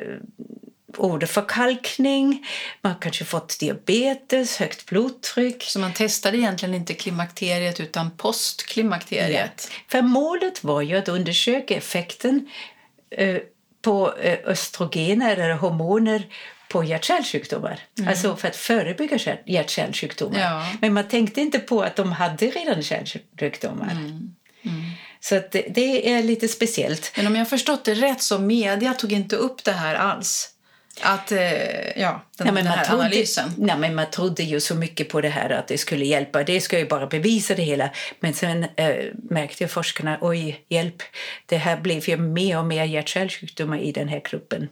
åderförkalkning, 0.99 2.47
man 2.83 2.93
har 2.93 3.01
kanske 3.01 3.25
fått 3.25 3.59
diabetes, 3.61 4.57
högt 4.57 4.87
blodtryck. 4.87 5.63
Så 5.63 5.79
man 5.79 5.93
testade 5.93 6.39
egentligen 6.39 6.75
inte 6.75 6.95
klimakteriet 6.95 7.81
utan 7.81 8.11
postklimakteriet? 8.11 9.69
Ja. 9.71 9.77
För 9.89 10.03
målet 10.03 10.65
var 10.65 10.83
ju 10.83 10.97
att 10.97 11.09
undersöka 11.09 11.75
effekten 11.75 12.49
eh, 13.11 13.37
på 13.83 14.15
eh, 14.19 14.39
östrogener 14.45 15.37
eller 15.37 15.55
hormoner 15.55 16.27
på 16.69 16.85
hjärt-kärlsjukdomar, 16.85 17.81
mm. 17.99 18.09
alltså 18.09 18.37
för 18.37 18.49
att 18.49 18.57
förebygga 18.57 19.19
hjärt-kärlsjukdomar. 19.47 20.41
Ja. 20.41 20.67
Men 20.81 20.93
man 20.93 21.09
tänkte 21.09 21.41
inte 21.41 21.59
på 21.59 21.83
att 21.83 21.97
de 21.97 22.13
hade 22.13 22.47
redan 22.47 22.83
kärlsjukdomar. 22.83 23.91
Mm. 23.91 24.35
Mm. 24.63 24.83
Så 25.21 25.35
det, 25.35 25.67
det, 25.75 26.13
är 26.13 26.23
lite 26.23 26.49
speciellt. 26.49 27.13
Men 27.17 27.27
om 27.27 27.37
jag 27.37 27.51
förstått 27.51 27.85
det 27.85 27.95
rätt 27.95 28.23
så 28.23 28.39
media 28.39 28.95
tog 28.95 29.13
inte 29.13 29.37
upp 29.37 29.65
det 29.65 29.73
här 29.73 29.95
alls? 29.95 30.51
Att, 31.01 31.33
eh, 31.33 32.01
ja, 32.01 32.23
den, 32.37 32.55
nej, 32.55 32.63
den 32.63 32.67
här 32.67 32.85
trodde, 32.85 33.03
analysen. 33.03 33.53
Nej, 33.59 33.79
men 33.79 33.95
man 33.95 34.11
trodde 34.11 34.43
ju 34.43 34.61
så 34.61 34.75
mycket 34.75 35.09
på 35.09 35.21
det 35.21 35.29
här 35.29 35.51
att 35.51 35.69
det 35.69 35.79
skulle 35.79 36.05
hjälpa. 36.05 36.45
Det 36.45 36.61
ska 36.61 36.79
ju 36.79 36.87
bara 36.87 37.07
bevisa 37.07 37.55
det 37.55 37.63
hela. 37.63 37.91
Men 38.21 38.35
sen 38.35 38.67
äh, 38.77 38.95
märkte 39.15 39.69
forskarna, 39.69 40.19
oj, 40.21 40.65
hjälp. 40.69 41.03
Det 41.47 41.57
här 41.57 41.77
blev 41.77 42.09
ju 42.09 42.17
mer 42.17 42.59
och 42.59 42.65
mer 42.65 42.85
hjärt-kärlsjukdomar 42.85 43.79
i 43.79 43.93
den 43.93 44.09
här 44.09 44.21
gruppen 44.31 44.69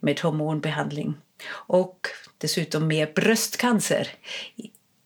med 0.00 0.20
hormonbehandling. 0.20 1.14
Och 1.50 2.08
dessutom 2.38 2.86
mer 2.86 3.10
bröstcancer. 3.14 4.08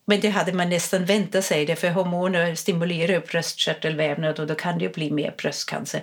Men 0.04 0.20
det 0.20 0.28
hade 0.28 0.52
man 0.52 0.68
nästan 0.68 1.04
väntat 1.04 1.44
sig, 1.44 1.76
för 1.76 1.90
hormoner 1.90 2.54
stimulerar 2.54 3.20
bröstkörtelvävnad 3.20 4.40
och 4.40 4.46
då 4.46 4.54
kan 4.54 4.78
det 4.78 4.94
bli 4.94 5.10
mer 5.10 5.34
bröstcancer. 5.38 6.02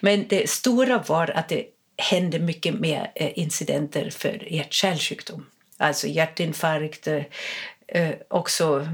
Men 0.00 0.28
det 0.28 0.50
stora 0.50 0.98
var 1.06 1.30
att 1.30 1.48
det 1.48 1.64
hände 1.96 2.38
mycket 2.38 2.74
mer 2.74 3.12
eh, 3.14 3.38
incidenter 3.38 4.10
för 4.10 4.52
hjärt-kärlsjukdom. 4.52 5.46
Alltså 5.76 6.06
hjärtinfarkt, 6.06 7.06
eh, 7.86 8.12
också 8.28 8.88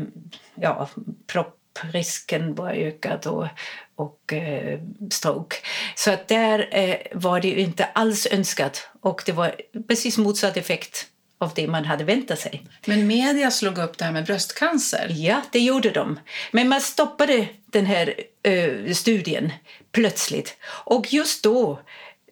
ja, 0.54 0.88
propprisken 1.26 2.54
var 2.54 2.70
ökad 2.70 3.26
och, 3.26 3.46
och 3.94 4.32
eh, 4.32 4.80
stroke. 5.10 5.56
Så 5.94 6.10
att 6.10 6.28
där 6.28 6.68
var 7.12 7.40
det 7.40 7.60
inte 7.60 7.84
alls 7.84 8.26
önskat 8.30 8.88
och 9.00 9.22
det 9.26 9.32
var 9.32 9.54
precis 9.88 10.18
motsatt 10.18 10.56
effekt 10.56 11.06
av 11.40 11.52
det 11.54 11.68
man 11.68 11.84
hade 11.84 12.04
väntat 12.04 12.38
sig. 12.38 12.62
Men 12.84 13.06
media 13.06 13.50
slog 13.50 13.78
upp 13.78 13.98
det 13.98 14.04
här 14.04 14.12
med 14.12 14.24
bröstcancer? 14.24 15.06
Ja, 15.10 15.42
det 15.52 15.58
gjorde 15.58 15.90
de. 15.90 16.20
Men 16.50 16.68
man 16.68 16.80
stoppade 16.80 17.48
den 17.66 17.86
här 17.86 18.14
ö, 18.42 18.94
studien 18.94 19.52
plötsligt. 19.92 20.56
Och 20.64 21.12
just 21.12 21.42
då 21.42 21.80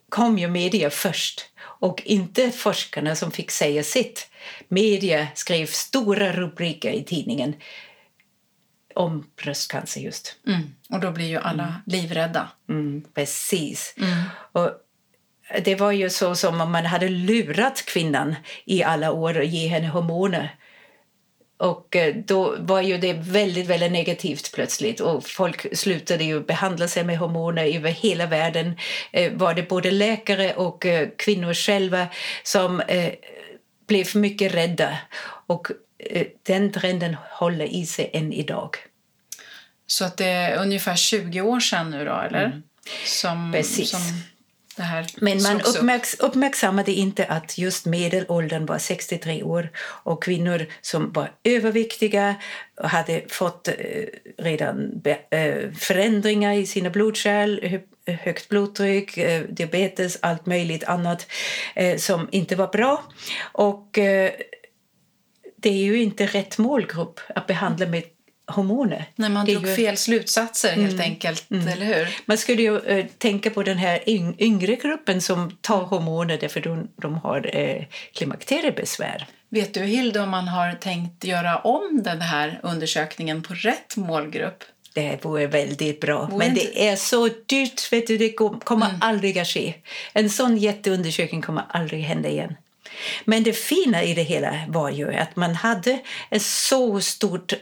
kom 0.08 0.38
ju 0.38 0.48
media 0.48 0.90
först 0.90 1.44
och 1.60 2.02
inte 2.04 2.50
forskarna 2.50 3.16
som 3.16 3.30
fick 3.30 3.50
säga 3.50 3.82
sitt. 3.82 4.30
Media 4.68 5.28
skrev 5.34 5.66
stora 5.66 6.32
rubriker 6.32 6.90
i 6.90 7.04
tidningen 7.04 7.54
om 8.94 9.30
bröstcancer 9.42 10.00
just. 10.00 10.36
Mm. 10.46 10.74
Och 10.90 11.00
då 11.00 11.10
blir 11.10 11.26
ju 11.26 11.36
alla 11.36 11.62
mm. 11.62 11.74
livrädda. 11.86 12.48
Mm, 12.68 13.04
precis. 13.14 13.94
Mm. 13.96 14.22
Och 14.52 14.70
det 15.64 15.74
var 15.74 15.92
ju 15.92 16.10
så 16.10 16.34
som 16.34 16.60
om 16.60 16.72
man 16.72 16.86
hade 16.86 17.08
lurat 17.08 17.84
kvinnan 17.86 18.34
i 18.64 18.82
alla 18.82 19.12
år 19.12 19.38
och 19.38 19.44
ge 19.44 19.68
henne 19.68 19.88
hormoner 19.88 20.56
och 21.58 21.96
eh, 21.96 22.14
då 22.14 22.56
var 22.58 22.80
ju 22.80 22.98
det 22.98 23.12
väldigt, 23.12 23.66
väldigt 23.66 23.92
negativt 23.92 24.52
plötsligt 24.54 25.00
och 25.00 25.26
folk 25.26 25.78
slutade 25.78 26.24
ju 26.24 26.40
behandla 26.40 26.88
sig 26.88 27.04
med 27.04 27.18
hormoner 27.18 27.76
över 27.76 27.90
hela 27.90 28.26
världen. 28.26 28.76
Eh, 29.12 29.32
var 29.32 29.54
det 29.54 29.68
både 29.68 29.90
läkare 29.90 30.54
och 30.54 30.86
eh, 30.86 31.08
kvinnor 31.18 31.54
själva 31.54 32.06
som 32.42 32.82
blev 33.86 34.16
mycket 34.16 34.54
rädda 34.54 34.98
och 35.46 35.68
den 36.42 36.72
trenden 36.72 37.16
håller 37.30 37.64
i 37.64 37.86
sig 37.86 38.10
än 38.12 38.32
idag. 38.32 38.76
Så 39.86 40.04
att 40.04 40.16
det 40.16 40.26
är 40.26 40.62
ungefär 40.62 40.96
20 40.96 41.40
år 41.40 41.60
sedan 41.60 41.90
nu 41.90 42.04
då, 42.04 42.20
eller? 42.28 42.44
Mm. 42.44 42.62
Som, 43.04 43.52
Precis. 43.52 43.90
Som 43.90 44.00
men 45.20 45.42
man 45.42 45.60
uppmärks 45.60 46.14
uppmärksammade 46.14 46.92
inte 46.92 47.24
att 47.24 47.58
just 47.58 47.86
medelåldern 47.86 48.66
var 48.66 48.78
63 48.78 49.42
år 49.42 49.70
och 49.78 50.22
kvinnor 50.22 50.66
som 50.80 51.12
var 51.12 51.32
överviktiga 51.44 52.34
och 52.80 52.88
hade 52.88 53.22
fått 53.28 53.68
eh, 53.68 53.74
redan 54.38 55.02
eh, 55.30 55.72
förändringar 55.72 56.52
i 56.52 56.66
sina 56.66 56.90
blodkärl, 56.90 57.78
högt 58.06 58.48
blodtryck, 58.48 59.18
eh, 59.18 59.42
diabetes, 59.42 60.18
allt 60.22 60.46
möjligt 60.46 60.84
annat 60.84 61.26
som 61.96 62.28
inte 62.32 62.56
var 62.56 62.68
bra. 62.68 63.04
Och 63.52 63.88
det 65.56 65.68
är 65.68 65.84
ju 65.84 66.02
inte 66.02 66.26
rätt 66.26 66.58
målgrupp 66.58 67.20
att 67.34 67.46
behandla 67.46 67.86
med 67.86 68.02
hormoner. 68.48 69.04
När 69.16 69.28
man 69.28 69.46
drog 69.46 69.66
ju... 69.66 69.74
fel 69.74 69.96
slutsatser 69.96 70.68
helt 70.68 70.92
mm. 70.92 71.00
enkelt, 71.00 71.50
mm. 71.50 71.68
eller 71.68 71.86
hur? 71.86 72.08
Man 72.24 72.38
skulle 72.38 72.62
ju 72.62 72.78
uh, 72.78 73.06
tänka 73.18 73.50
på 73.50 73.62
den 73.62 73.78
här 73.78 74.08
yngre 74.40 74.76
gruppen 74.76 75.20
som 75.20 75.50
tar 75.60 75.82
hormoner 75.82 76.38
därför 76.38 76.60
de, 76.60 76.88
de 76.96 77.14
har 77.14 77.56
uh, 77.56 77.84
klimakteriebesvär. 78.14 79.26
Vet 79.48 79.74
du 79.74 79.80
Hilde 79.80 80.20
om 80.20 80.30
man 80.30 80.48
har 80.48 80.72
tänkt 80.72 81.24
göra 81.24 81.58
om 81.58 82.00
den 82.04 82.20
här 82.20 82.60
undersökningen 82.62 83.42
på 83.42 83.54
rätt 83.54 83.96
målgrupp? 83.96 84.64
Det 84.94 85.24
vore 85.24 85.46
väldigt 85.46 86.00
bra. 86.00 86.26
Vore 86.26 86.38
Men 86.38 86.54
det 86.54 86.88
är 86.88 86.96
så 86.96 87.28
dyrt. 87.46 87.92
Vet 87.92 88.06
du, 88.06 88.18
det 88.18 88.32
kommer 88.64 88.86
mm. 88.86 88.98
aldrig 89.00 89.38
att 89.38 89.46
ske. 89.46 89.74
En 90.12 90.30
sån 90.30 90.56
jätteundersökning 90.56 91.42
kommer 91.42 91.64
aldrig 91.68 92.02
hända 92.02 92.28
igen. 92.28 92.54
Men 93.24 93.42
det 93.42 93.52
fina 93.52 94.02
i 94.02 94.14
det 94.14 94.22
hela 94.22 94.54
var 94.68 94.90
ju 94.90 95.14
att 95.14 95.36
man 95.36 95.54
hade 95.54 95.98
ett 96.30 96.42
så 96.42 97.00
stort 97.00 97.52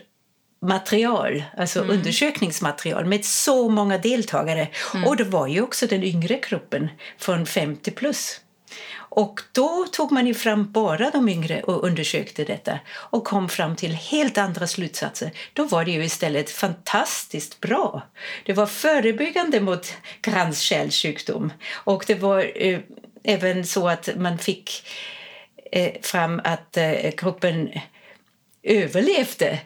material, 0.59 1.43
alltså 1.57 1.79
mm. 1.79 1.97
undersökningsmaterial 1.97 3.05
med 3.05 3.25
så 3.25 3.69
många 3.69 3.97
deltagare. 3.97 4.67
Mm. 4.93 5.07
Och 5.07 5.15
det 5.15 5.23
var 5.23 5.47
ju 5.47 5.61
också 5.61 5.87
den 5.87 6.03
yngre 6.03 6.39
gruppen 6.49 6.89
från 7.17 7.45
50 7.45 7.91
plus. 7.91 8.41
Och 9.09 9.41
då 9.51 9.85
tog 9.91 10.11
man 10.11 10.27
ju 10.27 10.33
fram 10.33 10.71
bara 10.71 11.09
de 11.09 11.29
yngre 11.29 11.63
och 11.63 11.83
undersökte 11.83 12.43
detta 12.43 12.79
och 12.89 13.23
kom 13.23 13.49
fram 13.49 13.75
till 13.75 13.93
helt 13.93 14.37
andra 14.37 14.67
slutsatser. 14.67 15.31
Då 15.53 15.63
var 15.63 15.85
det 15.85 15.91
ju 15.91 16.03
istället 16.03 16.49
fantastiskt 16.49 17.59
bra. 17.59 18.01
Det 18.45 18.53
var 18.53 18.65
förebyggande 18.65 19.59
mot 19.61 19.93
kranskärlsjukdom 20.21 21.53
och 21.73 22.03
det 22.07 22.15
var 22.15 22.51
eh, 22.55 22.79
även 23.23 23.65
så 23.65 23.87
att 23.87 24.09
man 24.15 24.37
fick 24.37 24.87
eh, 25.71 25.91
fram 26.01 26.41
att 26.43 26.77
eh, 26.77 27.11
kroppen 27.11 27.69
överlevde 28.63 29.59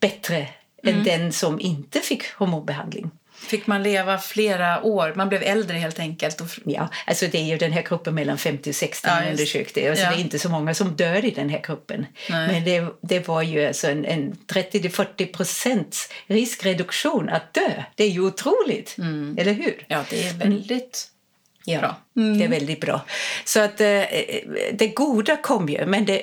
bättre 0.00 0.48
mm. 0.82 0.98
än 0.98 1.04
den 1.04 1.32
som 1.32 1.60
inte 1.60 2.00
fick 2.00 2.32
hormonbehandling. 2.32 3.10
Fick 3.40 3.66
man 3.66 3.82
leva 3.82 4.18
flera 4.18 4.82
år? 4.82 5.12
Man 5.16 5.28
blev 5.28 5.42
äldre 5.42 5.76
helt 5.76 5.98
enkelt? 5.98 6.42
Ja, 6.64 6.88
alltså 7.06 7.26
det 7.26 7.38
är 7.38 7.44
ju 7.44 7.58
den 7.58 7.72
här 7.72 7.82
gruppen 7.82 8.14
mellan 8.14 8.38
50 8.38 8.70
och 8.70 8.74
60 8.74 9.08
ja, 9.08 9.14
man 9.14 9.28
undersökte. 9.28 9.90
Alltså 9.90 10.04
ja. 10.04 10.10
Det 10.10 10.16
är 10.16 10.20
inte 10.20 10.38
så 10.38 10.48
många 10.48 10.74
som 10.74 10.96
dör 10.96 11.24
i 11.24 11.30
den 11.30 11.48
här 11.48 11.62
gruppen. 11.66 12.06
Nej. 12.30 12.48
Men 12.48 12.64
det, 12.64 12.94
det 13.00 13.28
var 13.28 13.42
ju 13.42 13.66
alltså 13.66 13.90
en, 13.90 14.04
en 14.04 14.32
30-40 14.46 15.32
procents 15.32 16.08
riskreduktion 16.26 17.28
att 17.28 17.54
dö. 17.54 17.82
Det 17.94 18.04
är 18.04 18.10
ju 18.10 18.20
otroligt, 18.20 18.98
mm. 18.98 19.36
eller 19.38 19.52
hur? 19.52 19.84
Ja, 19.88 20.04
det 20.10 20.28
är 20.28 20.34
väldigt 20.34 21.08
ja, 21.64 21.80
bra. 21.80 21.96
Mm. 22.16 22.38
Det 22.38 22.44
är 22.44 22.48
väldigt 22.48 22.80
bra. 22.80 23.04
Så 23.44 23.60
att 23.60 23.80
eh, 23.80 24.02
det 24.72 24.92
goda 24.94 25.36
kom 25.36 25.68
ju, 25.68 25.86
men 25.86 26.04
det 26.04 26.22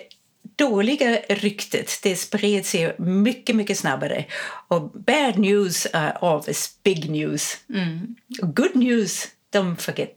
dåliga 0.58 1.20
ryktet 1.30 2.00
det 2.04 2.16
spred 2.16 2.66
sig 2.66 2.96
mycket, 2.98 3.56
mycket 3.56 3.78
snabbare. 3.78 4.26
Och 4.68 4.92
bad 4.92 5.38
news 5.40 5.88
are 5.94 6.12
always 6.12 6.70
big 6.84 7.10
news. 7.10 7.58
Mm. 7.74 8.16
Good 8.42 8.76
news, 8.76 9.28
don't 9.54 9.76
forget, 9.76 10.10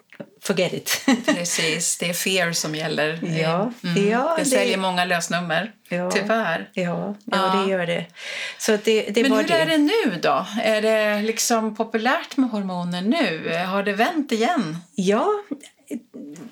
forget 0.43 0.73
it. 0.73 1.03
Precis, 1.27 1.99
det 1.99 2.09
är 2.09 2.13
fear 2.13 2.53
som 2.53 2.75
gäller. 2.75 3.39
Ja, 3.43 3.73
mm. 3.85 4.11
ja, 4.11 4.37
det 4.39 4.45
säljer 4.45 4.77
det... 4.77 4.83
många 4.83 5.05
lösnummer, 5.05 5.73
ja, 5.89 6.11
tyvärr. 6.11 6.71
Ja, 6.73 7.15
ja, 7.25 7.65
det 7.65 7.71
gör 7.71 7.87
det. 7.87 8.07
Så 8.59 8.79
det, 8.85 9.03
det 9.03 9.23
Men 9.23 9.33
hur 9.33 9.43
det. 9.43 9.55
är 9.55 9.67
det 9.67 9.79
nu 9.79 10.21
då? 10.23 10.47
Är 10.63 10.83
det 10.83 11.23
liksom 11.23 11.77
populärt 11.77 12.37
med 12.37 12.51
hormoner 12.51 13.03
nu? 13.03 13.55
Har 13.67 13.83
det 13.83 13.93
vänt 13.93 14.33
igen? 14.33 14.77
Ja, 14.95 15.29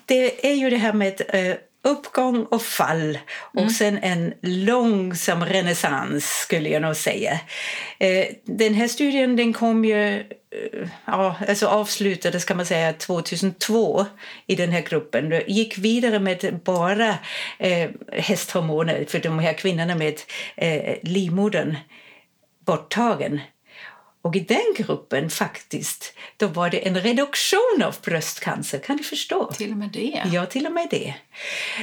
det 0.05 0.47
är 0.47 0.53
ju 0.53 0.69
det 0.69 0.77
här 0.77 0.93
med 0.93 1.21
uh, 1.35 1.55
uppgång 1.81 2.43
och 2.43 2.61
fall 2.61 3.19
och 3.53 3.61
mm. 3.61 3.69
sen 3.69 3.97
en 3.97 4.33
långsam 4.41 5.45
renässans 5.45 6.25
skulle 6.25 6.69
jag 6.69 6.81
nog 6.81 6.95
säga. 6.95 7.39
Eh, 7.99 8.25
den 8.43 8.73
här 8.73 8.87
studien 8.87 9.35
den 9.35 9.53
kom 9.53 9.85
ju, 9.85 10.19
eh, 10.19 10.25
ja, 11.05 11.35
alltså 11.47 11.67
avslutades 11.67 12.45
kan 12.45 12.57
man 12.57 12.65
säga 12.65 12.93
2002 12.93 14.05
i 14.47 14.55
den 14.55 14.71
här 14.71 14.81
gruppen. 14.81 15.29
Det 15.29 15.43
gick 15.47 15.77
vidare 15.77 16.19
med 16.19 16.59
bara 16.65 17.17
eh, 17.57 17.89
hästhormoner 18.11 19.05
för 19.07 19.19
de 19.19 19.39
här 19.39 19.53
kvinnorna 19.53 19.95
med 19.95 20.19
livmodern 21.01 21.75
borttagen. 22.65 23.39
Och 24.21 24.35
i 24.35 24.39
den 24.39 24.73
gruppen 24.77 25.29
faktiskt, 25.29 26.13
då 26.37 26.47
var 26.47 26.69
det 26.69 26.87
en 26.87 27.01
reduktion 27.01 27.83
av 27.83 27.95
bröstcancer. 28.03 28.79
Kan 28.79 28.97
du 28.97 29.03
förstå? 29.03 29.51
Till 29.51 29.71
och 29.71 29.77
med 29.77 29.89
det? 29.89 30.23
Ja, 30.31 30.45
till 30.45 30.65
och 30.65 30.71
med 30.71 30.87
det. 30.91 31.13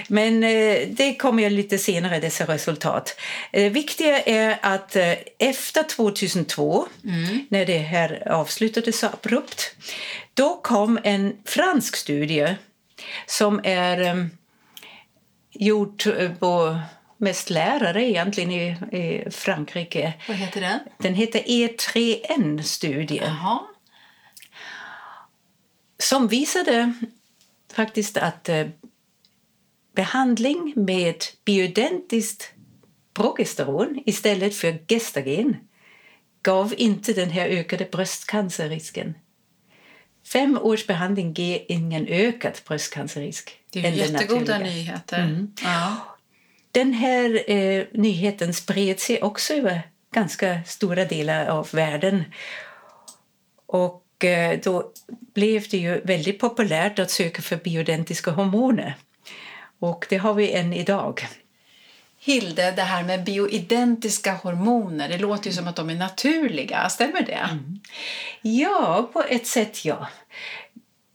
Men 0.09 0.45
eh, 0.45 0.89
det 0.89 1.15
kommer 1.15 1.43
jag 1.43 1.53
lite 1.53 1.79
senare, 1.79 2.21
dessa 2.21 2.45
resultat. 2.45 3.21
Eh, 3.53 3.73
viktiga 3.73 4.21
är 4.21 4.59
att 4.63 4.97
eh, 4.97 5.13
efter 5.39 5.83
2002, 5.83 6.87
mm. 7.05 7.47
när 7.49 7.67
det 7.67 7.79
här 7.79 8.29
avslutades 8.29 8.99
så 8.99 9.07
abrupt, 9.07 9.75
då 10.35 10.61
kom 10.63 10.99
en 11.05 11.37
fransk 11.45 11.97
studie 11.97 12.57
som 13.27 13.61
är 13.65 14.01
eh, 14.01 14.27
gjord 15.53 16.03
på 16.39 16.79
mest 17.17 17.51
lärare 17.51 18.05
egentligen 18.11 18.51
i, 18.51 18.67
i 18.93 19.31
Frankrike. 19.31 20.15
Vad 20.29 20.37
heter 20.37 20.61
den? 20.61 20.81
Den 20.99 21.15
heter 21.15 21.41
E3N-studie. 21.41 23.33
Som 25.99 26.29
visade 26.29 26.93
faktiskt 27.73 28.17
att 28.17 28.49
eh, 28.49 28.67
behandling 29.95 30.73
med 30.77 31.25
bioidentiskt 31.45 32.53
progesteron 33.15 34.03
istället 34.07 34.57
för 34.57 34.79
gestagen 34.89 35.57
gav 36.43 36.75
inte 36.77 37.13
den 37.13 37.31
här 37.31 37.49
ökade 37.49 37.85
bröstcancerrisken. 37.93 39.15
Fem 40.33 40.59
års 40.63 40.87
behandling 40.87 41.33
ger 41.33 41.65
ingen 41.69 42.07
ökad 42.07 42.59
bröstcancerrisk. 42.69 43.61
Det 43.71 43.87
är 43.87 43.91
jättegoda 43.91 44.59
nyheter. 44.59 45.23
Mm. 45.23 45.53
Ja. 45.63 46.16
Den 46.77 46.93
här 46.93 47.51
eh, 47.51 47.85
nyheten 47.93 48.55
spred 48.55 49.01
sig 49.01 49.23
också 49.23 49.55
över 49.55 49.83
ganska 50.15 50.61
stora 50.67 51.05
delar 51.05 51.47
av 51.47 51.69
världen. 51.73 52.25
Och 53.67 54.25
eh, 54.25 54.61
då 54.65 54.93
blev 55.35 55.69
det 55.71 55.79
ju 55.79 56.01
väldigt 56.01 56.39
populärt 56.39 56.99
att 56.99 57.11
söka 57.11 57.43
för 57.43 57.57
bioidentiska 57.57 58.31
hormoner. 58.31 58.95
Och 59.79 60.07
det 60.09 60.17
har 60.17 60.35
vi 60.35 60.53
än 60.53 60.73
idag. 60.73 61.27
Hilde, 62.19 62.71
det 62.71 62.83
här 62.83 63.05
med 63.05 63.25
bioidentiska 63.25 64.33
hormoner, 64.33 65.09
det 65.09 65.19
låter 65.19 65.47
ju 65.47 65.53
som 65.53 65.69
att 65.69 65.77
de 65.77 65.91
är 65.91 65.95
naturliga. 65.95 66.89
Stämmer 66.89 67.23
det? 67.23 67.49
Mm. 67.51 67.81
Ja, 68.43 69.11
på 69.13 69.23
ett 69.23 69.47
sätt 69.47 69.85
ja. 69.85 70.09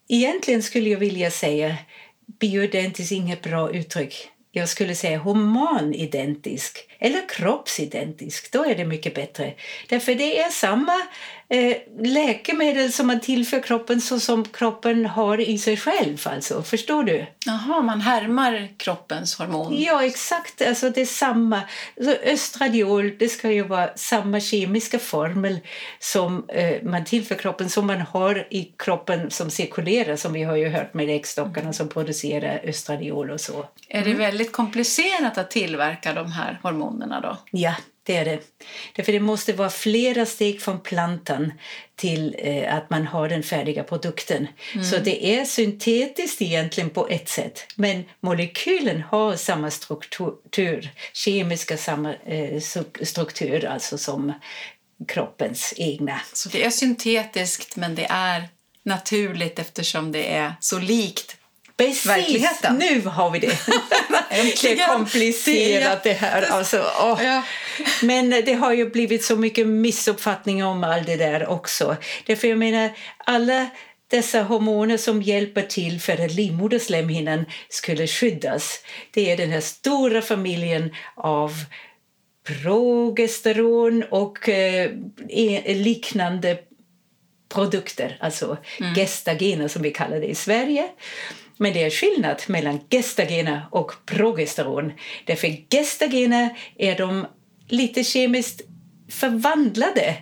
Egentligen 0.08 0.64
skulle 0.64 0.90
jag 0.90 1.00
vilja 1.00 1.32
säga 1.32 1.78
bioidentiskt 2.26 3.12
inget 3.12 3.42
bra 3.42 3.72
uttryck 3.72 4.32
jag 4.52 4.70
skulle 4.70 4.96
säga 4.96 5.20
humanidentisk 5.20 6.88
eller 7.02 7.30
kroppsidentisk. 7.30 8.52
Då 8.52 8.66
är 8.66 8.76
det 8.76 8.86
mycket 8.86 9.16
bättre. 9.16 9.54
Därför 9.90 10.16
det 10.16 10.40
är 10.40 10.50
samma 10.50 11.02
eh, 11.50 11.78
läkemedel 12.00 12.92
som 12.92 13.08
man 13.08 13.20
tillför 13.20 13.60
kroppen 13.60 14.02
så 14.02 14.20
som 14.20 14.46
kroppen 14.46 15.06
har 15.06 15.42
i 15.42 15.58
sig 15.58 15.78
själv. 15.78 16.18
Alltså. 16.24 16.64
Förstår 16.64 17.04
du? 17.04 17.26
Jaha, 17.46 17.82
man 17.82 18.02
härmar 18.02 18.68
kroppens 18.78 19.36
hormon? 19.36 19.82
Ja, 19.82 20.06
exakt. 20.06 20.62
Alltså, 20.62 20.90
det 20.90 21.02
är 21.02 21.06
samma. 21.06 21.62
Alltså, 21.98 22.16
östradiol 22.24 23.18
det 23.20 23.30
ska 23.30 23.52
ju 23.52 23.64
vara 23.64 23.90
samma 23.96 24.40
kemiska 24.40 25.00
formel 25.00 25.60
som 26.00 26.46
eh, 26.50 26.84
man 26.84 27.06
tillför 27.06 27.36
kroppen 27.36 27.70
som 27.70 27.88
man 27.88 28.02
har 28.02 28.48
i 28.50 28.74
kroppen 28.78 29.32
som 29.32 29.50
cirkulerar, 29.50 30.16
som 30.16 30.34
vi 30.34 30.44
har 30.44 30.56
ju 30.56 30.70
hört 30.70 30.94
med 30.94 31.10
äggstockarna 31.10 31.74
som 31.74 31.90
producerar 31.90 32.62
östradiol 32.64 33.30
och 33.30 33.42
så. 33.42 33.66
Är 33.88 34.06
det 34.06 34.14
väldigt 34.14 34.52
komplicerat 34.52 35.38
att 35.38 35.52
tillverka 35.52 36.14
de 36.14 36.32
här 36.32 36.60
hormonerna 36.64 36.91
då? 37.00 37.38
Ja, 37.52 37.76
det 38.04 38.18
är 38.18 38.26
det. 38.26 38.40
Därför 38.96 39.12
det 39.12 39.20
måste 39.20 39.54
vara 39.54 39.70
flera 39.70 40.26
steg 40.26 40.62
från 40.62 40.80
plantan 40.80 41.54
till 41.96 42.36
eh, 42.40 42.76
att 42.76 42.90
man 42.90 43.08
har 43.08 43.30
den 43.30 43.44
färdiga 43.44 43.84
produkten. 43.84 44.48
Mm. 44.74 44.86
Så 44.86 44.98
det 44.98 45.26
är 45.26 45.46
syntetiskt 45.46 46.42
egentligen 46.42 46.90
på 46.90 47.08
ett 47.08 47.30
sätt. 47.30 47.66
Men 47.76 48.04
molekylen 48.20 49.02
har 49.02 49.36
samma 49.36 49.72
struktur, 49.72 50.90
kemiska 51.14 51.78
samma 51.78 52.14
eh, 52.14 52.62
struktur 53.02 53.66
alltså 53.66 53.98
som 53.98 54.34
kroppens 55.08 55.74
egna. 55.78 56.22
Så 56.34 56.50
det 56.50 56.66
är 56.66 56.70
syntetiskt 56.70 57.76
men 57.76 57.96
det 57.96 58.08
är 58.10 58.44
naturligt 58.84 59.60
eftersom 59.60 60.12
det 60.12 60.34
är 60.34 60.54
så 60.60 60.80
likt 60.80 61.38
Precis, 61.78 62.06
verkligheten. 62.06 62.76
nu 62.76 63.02
har 63.02 63.32
vi 63.32 63.40
det. 63.40 63.58
Äntligen 64.30 64.88
komplicerat 64.88 66.04
det 66.04 66.14
här. 66.14 66.42
Alltså, 66.42 66.78
oh. 66.78 67.24
ja. 67.24 67.44
Men 68.02 68.30
det 68.30 68.54
har 68.54 68.74
ju 68.74 68.90
blivit 68.90 69.24
så 69.24 69.36
mycket 69.36 69.68
missuppfattningar 69.68 70.66
om 70.66 70.84
allt 70.84 71.06
det 71.06 71.16
där 71.16 71.48
också. 71.48 71.98
Därför 72.26 72.48
jag 72.48 72.58
menar, 72.58 72.90
alla 73.18 73.70
dessa 74.08 74.44
hormoner 74.44 74.98
som 74.98 75.22
hjälper 75.22 75.62
till 75.62 76.02
för 76.02 76.26
att 76.26 76.32
livmoderslemhinnan 76.32 77.46
skulle 77.70 78.08
skyddas. 78.08 78.80
Det 79.12 79.32
är 79.32 79.38
den 79.38 79.50
här 79.50 79.62
stora 79.62 80.22
familjen 80.22 80.96
av 81.16 81.54
progesteron 82.44 84.04
och 84.10 84.50
eh, 84.50 84.92
e, 85.30 85.74
liknande 85.74 86.58
produkter, 87.50 88.18
alltså 88.20 88.58
mm. 88.80 88.96
gestagener 88.96 89.68
som 89.68 89.82
vi 89.82 89.92
kallar 89.92 90.20
det 90.20 90.28
i 90.28 90.36
Sverige. 90.36 90.90
Men 91.62 91.74
det 91.74 91.84
är 91.84 91.90
skillnad 91.90 92.42
mellan 92.48 92.80
gestagener 92.90 93.62
och 93.72 93.92
progesteron. 94.06 94.92
Därför 95.26 95.48
gestagener 95.70 96.58
är 96.78 96.98
de 96.98 97.28
lite 97.68 98.04
kemiskt 98.04 98.62
förvandlade 99.10 100.16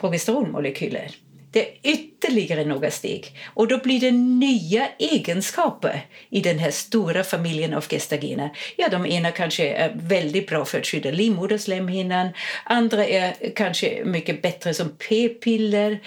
progesteronmolekyler. 0.00 1.10
Det 1.52 1.68
är 1.68 1.74
ytterligare 1.82 2.64
några 2.64 2.90
steg 2.90 3.26
och 3.46 3.68
då 3.68 3.78
blir 3.78 4.00
det 4.00 4.10
nya 4.10 4.88
egenskaper 4.98 6.06
i 6.30 6.40
den 6.40 6.58
här 6.58 6.70
stora 6.70 7.24
familjen 7.24 7.74
av 7.74 7.84
gestagener. 7.88 8.50
Ja, 8.76 8.88
de 8.88 9.06
ena 9.06 9.30
kanske 9.30 9.68
är 9.68 9.92
väldigt 9.94 10.48
bra 10.48 10.64
för 10.64 10.78
att 10.78 10.86
skydda 10.86 11.10
livmoderslemhinnan, 11.10 12.28
andra 12.64 13.06
är 13.06 13.52
kanske 13.54 14.04
mycket 14.04 14.42
bättre 14.42 14.74
som 14.74 14.88
p-piller, 15.08 16.00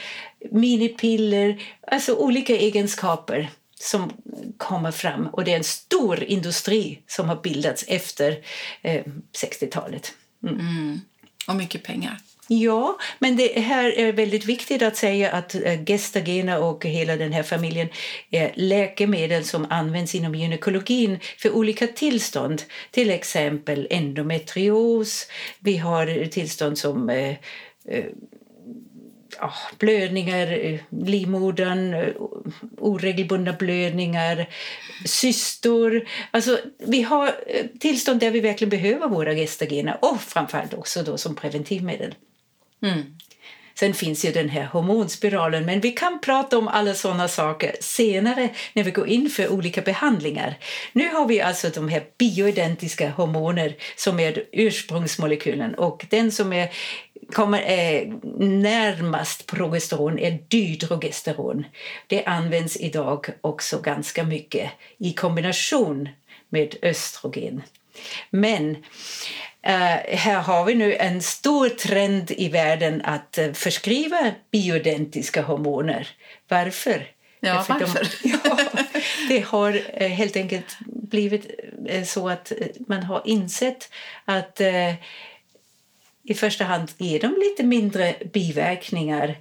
minipiller, 0.51 1.61
alltså 1.87 2.15
olika 2.15 2.55
egenskaper 2.57 3.49
som 3.81 4.11
kommer 4.57 4.91
fram. 4.91 5.27
Och 5.27 5.43
det 5.43 5.51
är 5.51 5.57
en 5.57 5.63
stor 5.63 6.23
industri 6.23 6.99
som 7.07 7.29
har 7.29 7.35
bildats 7.35 7.85
efter 7.87 8.37
eh, 8.81 9.03
60-talet. 9.43 10.13
Mm. 10.43 11.01
Och 11.47 11.55
mycket 11.55 11.83
pengar. 11.83 12.17
Ja, 12.47 12.97
men 13.19 13.35
det 13.35 13.59
här 13.59 13.99
är 13.99 14.13
väldigt 14.13 14.45
viktigt 14.45 14.81
att 14.81 14.97
säga 14.97 15.31
att 15.31 15.55
äh, 15.55 15.83
Gestagena 15.83 16.59
och 16.59 16.85
hela 16.85 17.15
den 17.15 17.33
här 17.33 17.43
familjen 17.43 17.89
är 18.31 18.51
läkemedel 18.55 19.43
som 19.43 19.67
används 19.69 20.15
inom 20.15 20.35
gynekologin 20.35 21.19
för 21.37 21.51
olika 21.51 21.87
tillstånd. 21.87 22.63
Till 22.91 23.09
exempel 23.09 23.87
endometrios. 23.89 25.27
Vi 25.59 25.77
har 25.77 26.25
tillstånd 26.25 26.77
som 26.77 27.09
äh, 27.09 27.35
ja, 29.39 29.53
blödningar, 29.77 30.47
eh, 30.51 30.79
livmodern, 30.89 31.93
eh, 31.93 32.13
oregelbundna 32.77 33.53
blödningar, 33.53 34.49
cystor. 35.05 36.07
Alltså, 36.31 36.59
vi 36.77 37.01
har 37.01 37.27
eh, 37.47 37.65
tillstånd 37.79 38.19
där 38.19 38.31
vi 38.31 38.39
verkligen 38.39 38.69
behöver 38.69 39.07
våra 39.07 39.33
gestagener 39.33 39.97
och 40.01 40.21
framförallt 40.21 40.73
också 40.73 41.03
då 41.03 41.17
som 41.17 41.35
preventivmedel. 41.35 42.15
Mm. 42.81 43.01
Sen 43.81 43.93
finns 43.93 44.25
ju 44.25 44.31
den 44.31 44.49
här 44.49 44.65
hormonspiralen, 44.65 45.65
men 45.65 45.79
vi 45.79 45.91
kan 45.91 46.19
prata 46.21 46.57
om 46.57 46.67
alla 46.67 46.93
såna 46.93 47.27
saker 47.27 47.75
senare 47.79 48.49
när 48.73 48.83
vi 48.83 48.91
går 48.91 49.07
in 49.07 49.29
för 49.29 49.49
olika 49.49 49.81
behandlingar. 49.81 50.55
Nu 50.93 51.09
har 51.09 51.25
vi 51.27 51.41
alltså 51.41 51.69
de 51.69 51.89
här 51.89 52.03
bioidentiska 52.17 53.09
hormoner 53.09 53.75
som 53.95 54.19
är 54.19 54.43
ursprungsmolekylen 54.51 55.75
och 55.75 56.05
den 56.09 56.31
som 56.31 56.53
är 56.53 56.71
kommer 57.33 57.61
är 57.61 58.13
närmast 58.61 59.45
progesteron 59.45 60.19
är 60.19 60.39
dydrogesteron. 60.47 61.65
Det 62.07 62.25
används 62.25 62.77
idag 62.77 63.27
också 63.41 63.81
ganska 63.81 64.23
mycket 64.23 64.71
i 64.97 65.13
kombination 65.13 66.09
med 66.49 66.75
östrogen. 66.81 67.61
Men 68.29 68.77
Uh, 69.67 70.15
här 70.17 70.41
har 70.41 70.65
vi 70.65 70.75
nu 70.75 70.95
en 70.95 71.21
stor 71.21 71.69
trend 71.69 72.31
i 72.31 72.49
världen 72.49 73.01
att 73.05 73.37
uh, 73.41 73.53
förskriva 73.53 74.31
bioidentiska 74.51 75.41
hormoner. 75.41 76.07
Varför? 76.47 77.07
Ja, 77.39 77.65
varför? 77.69 78.07
De, 78.23 78.29
ja, 78.43 78.57
det 79.29 79.39
har 79.39 79.73
uh, 79.73 80.07
helt 80.07 80.35
enkelt 80.35 80.77
blivit 80.85 81.59
så 82.05 82.29
att 82.29 82.51
man 82.87 83.03
har 83.03 83.21
insett 83.25 83.89
att 84.25 84.61
i 86.23 86.33
första 86.33 86.63
hand 86.63 86.91
ger 86.97 87.19
de 87.19 87.35
lite 87.39 87.63
mindre 87.63 88.15
biverkningar 88.33 89.37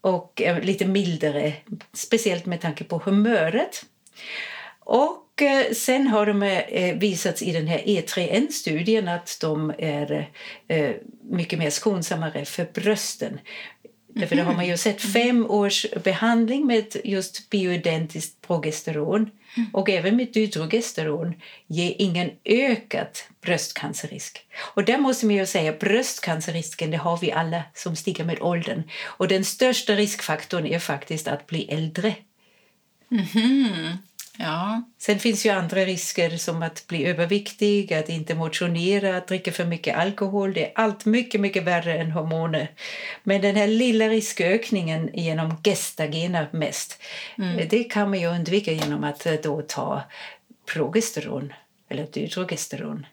och 0.00 0.42
lite 0.62 0.84
mildare, 0.86 1.52
speciellt 1.92 2.46
med 2.46 2.60
tanke 2.60 2.84
på 2.84 2.98
humöret. 3.04 3.84
Och 4.80 5.25
sen 5.72 6.06
har 6.06 6.26
de 6.26 6.42
eh, 6.42 6.96
visats 6.96 7.42
i 7.42 7.52
den 7.52 7.66
här 7.66 7.78
E3N-studien 7.78 9.08
att 9.08 9.38
de 9.40 9.72
är 9.78 10.30
eh, 10.68 10.90
mycket 11.30 11.58
mer 11.58 11.70
skonsammare 11.70 12.44
för 12.44 12.66
brösten. 12.74 13.38
Mm. 14.16 14.46
har 14.46 14.54
man 14.54 14.66
ju 14.66 14.76
sett 14.76 15.04
mm. 15.04 15.12
fem 15.12 15.50
års 15.50 15.86
behandling 16.04 16.66
med 16.66 16.96
just 17.04 17.50
bioidentiskt 17.50 18.40
progesteron 18.46 19.30
mm. 19.56 19.68
och 19.72 19.90
även 19.90 20.16
med 20.16 20.32
dydrogesteron 20.32 21.34
ger 21.66 21.94
ingen 21.98 22.30
ökad 22.44 23.08
bröstcancerrisk. 23.40 24.46
Och 24.58 24.84
där 24.84 24.98
måste 24.98 25.26
man 25.26 25.34
ju 25.34 25.46
säga 25.46 25.72
bröstcancerrisken 25.72 26.90
det 26.90 26.96
har 26.96 27.18
vi 27.18 27.32
alla 27.32 27.62
som 27.74 27.96
stiger 27.96 28.24
med 28.24 28.42
åldern. 28.42 28.82
Och 29.04 29.28
den 29.28 29.44
största 29.44 29.92
riskfaktorn 29.92 30.66
är 30.66 30.78
faktiskt 30.78 31.28
att 31.28 31.46
bli 31.46 31.68
äldre. 31.68 32.14
Mm. 33.10 33.98
Ja. 34.38 34.82
Sen 34.98 35.18
finns 35.18 35.46
ju 35.46 35.50
andra 35.50 35.84
risker 35.84 36.36
som 36.36 36.62
att 36.62 36.86
bli 36.86 37.06
överviktig, 37.06 37.94
att 37.94 38.08
inte 38.08 38.34
motionera, 38.34 39.16
att 39.16 39.28
dricka 39.28 39.52
för 39.52 39.64
mycket 39.64 39.96
alkohol. 39.96 40.52
Det 40.52 40.66
är 40.66 40.72
allt 40.74 41.04
mycket, 41.04 41.40
mycket 41.40 41.62
värre 41.62 41.98
än 41.98 42.10
hormoner. 42.10 42.70
Men 43.22 43.40
den 43.40 43.56
här 43.56 43.66
lilla 43.66 44.08
riskökningen 44.08 45.10
genom 45.14 45.56
gestagena 45.64 46.46
mest, 46.50 47.02
mm. 47.38 47.68
det 47.68 47.84
kan 47.84 48.10
man 48.10 48.20
ju 48.20 48.26
undvika 48.26 48.72
genom 48.72 49.04
att 49.04 49.26
då 49.42 49.62
ta 49.62 50.02
progesteron 50.74 51.52
eller 51.88 52.06
dydrogesteron. 52.06 53.06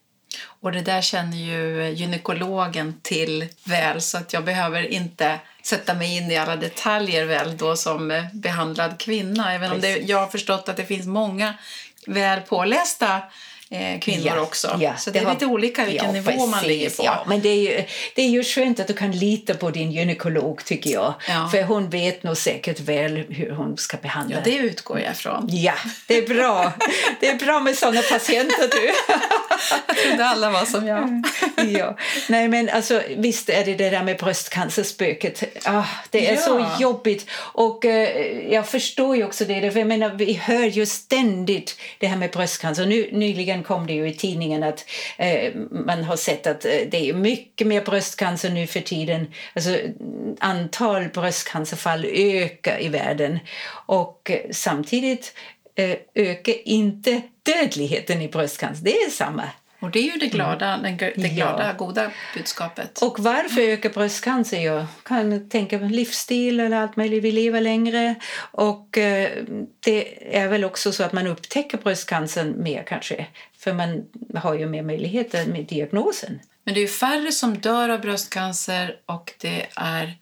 Och 0.62 0.72
det 0.72 0.82
där 0.82 1.02
känner 1.02 1.38
ju 1.38 1.90
gynekologen 1.90 3.00
till 3.02 3.48
väl 3.64 4.02
så 4.02 4.18
att 4.18 4.34
jag 4.34 4.44
behöver 4.44 4.84
inte 4.84 5.40
sätta 5.64 5.94
mig 5.94 6.18
in 6.18 6.32
i 6.32 6.38
alla 6.38 6.56
detaljer 6.56 7.26
väl 7.26 7.58
då 7.58 7.76
som 7.76 8.12
eh, 8.12 8.24
behandlad 8.34 9.00
kvinna. 9.00 9.54
Även 9.54 9.72
om 9.72 9.82
det, 9.82 9.98
jag 9.98 10.20
har 10.20 10.28
förstått 10.28 10.70
att 10.70 10.78
det 10.78 10.86
finns 10.86 11.06
många 11.06 11.54
väl 12.08 12.42
pålästa 12.42 13.22
eh, 13.74 14.00
kvinnor 14.00 14.34
ja, 14.36 14.42
också. 14.42 14.78
Ja, 14.82 14.98
så 14.98 15.10
det, 15.10 15.20
det 15.20 15.24
är 15.24 15.26
har, 15.26 15.34
lite 15.34 15.46
olika 15.46 15.86
vilken 15.86 16.06
ja, 16.06 16.12
nivå 16.12 16.32
precis, 16.32 16.52
man 16.52 16.64
ligger 16.64 16.90
på. 16.90 17.04
Ja, 17.06 17.26
men 17.28 17.42
det 17.42 17.50
är, 17.50 17.62
ju, 17.62 17.84
det 18.16 18.22
är 18.22 18.30
ju 18.30 18.44
skönt 18.44 18.80
att 18.80 18.88
du 18.88 18.94
kan 18.94 19.12
lita 19.12 19.54
på 19.54 19.70
din 19.70 19.92
gynekolog 19.92 20.66
tycker 20.66 20.90
jag. 20.90 21.14
För 21.52 21.64
hon 21.64 21.90
vet 21.90 22.24
nog 22.24 22.38
säkert 22.38 22.80
väl 22.80 23.18
hur 23.30 23.52
hon 23.52 23.78
ska 23.78 23.98
behandla. 23.98 24.36
Ja, 24.36 24.42
det 24.44 24.56
utgår 24.56 25.00
jag 25.00 25.12
ifrån. 25.12 25.48
Ja, 25.52 25.74
det 26.08 26.18
är 26.18 26.28
bra. 26.28 26.74
det 27.20 27.30
är 27.30 27.36
bra 27.36 27.60
med 27.60 27.78
såna 27.78 28.02
patienter 28.02 28.70
du. 28.72 28.92
jag 29.88 29.98
trodde 29.98 30.26
alla 30.26 30.50
var 30.50 30.66
som 30.66 30.88
jag. 30.88 31.24
ja. 31.80 31.98
Nej, 32.30 32.48
men 32.48 32.70
alltså, 32.70 33.02
visst 33.18 33.50
är 33.50 33.66
det 33.66 33.76
det 33.76 33.90
där 33.90 34.04
med 34.04 34.18
bröstcancerspöket. 34.18 35.44
Ah, 35.66 35.84
det 36.10 36.30
är 36.30 36.36
så 36.36 36.66
jobbigt. 36.80 37.26
Och 37.34 37.86
eh, 37.86 38.54
jag 38.54 38.68
förstår 38.68 39.16
ju 39.16 39.26
också 39.26 39.46
det. 39.46 39.72
För 39.72 39.80
jag 39.80 39.88
menar, 39.88 40.10
vi 40.10 40.34
hör 40.34 40.66
ju 40.66 40.86
ständigt 40.86 41.78
det 42.00 42.08
här 42.08 42.18
med 42.18 42.32
bröstcancer. 42.32 42.86
Nu, 42.86 43.10
nyligen 43.12 43.63
kom 43.64 43.88
det 43.88 43.94
ju 43.94 44.08
i 44.08 44.14
tidningen 44.14 44.64
att 44.64 44.86
eh, 45.18 45.56
man 45.72 46.04
har 46.04 46.16
sett 46.16 46.48
att 46.48 46.66
eh, 46.66 46.72
det 46.92 47.10
är 47.10 47.14
mycket 47.14 47.68
mer 47.68 47.82
bröstcancer 47.82 48.50
nu 48.50 48.68
för 48.68 48.80
tiden. 48.80 49.28
Alltså, 49.56 49.78
antal 50.40 51.08
bröstcancerfall 51.08 52.06
ökar 52.06 52.82
i 52.82 52.88
världen 52.88 53.40
och 53.86 54.32
eh, 54.32 54.52
samtidigt 54.52 55.34
eh, 55.76 55.98
ökar 56.16 56.68
inte 56.68 57.22
dödligheten 57.44 58.22
i 58.22 58.28
bröstcancer. 58.28 58.84
Det 58.84 58.98
är 58.98 59.10
samma. 59.10 59.44
Och 59.84 59.92
det 59.92 60.00
är 60.00 60.14
ju 60.14 60.20
det 60.20 60.28
glada, 60.28 60.74
mm. 60.74 60.98
det 60.98 61.30
glada 61.30 61.68
ja. 61.68 61.74
goda 61.74 62.12
budskapet. 62.36 63.02
Och 63.02 63.20
varför 63.20 63.62
ökar 63.62 63.90
bröstcancer? 63.90 64.60
Jag 64.60 64.86
kan 65.04 65.50
tänka 65.50 65.80
på 65.80 65.86
livsstil 65.86 66.60
eller 66.60 66.78
allt 66.78 66.96
möjligt. 66.96 67.24
Vi 67.24 67.32
lever 67.32 67.62
längre 67.62 68.16
och 68.38 68.98
eh, 68.98 69.44
det 69.80 70.38
är 70.38 70.48
väl 70.48 70.64
också 70.64 70.92
så 70.92 71.04
att 71.04 71.14
man 71.14 71.28
upptäcker 71.28 71.78
bröstcancern 71.78 72.64
mer 72.64 72.84
kanske. 72.84 73.26
För 73.58 73.74
man 73.74 74.04
har 74.36 74.54
ju 74.54 74.66
mer 74.66 74.84
möjligheter 74.84 75.46
med 75.46 75.66
diagnosen. 75.66 76.40
Men 76.64 76.74
det 76.74 76.84
är 76.84 76.88
färre 76.88 77.32
som 77.32 77.58
dör 77.58 77.90
av 77.90 78.02
bröstcancer 78.02 78.96
och 79.06 79.34
det 79.42 79.68
är 79.76 80.18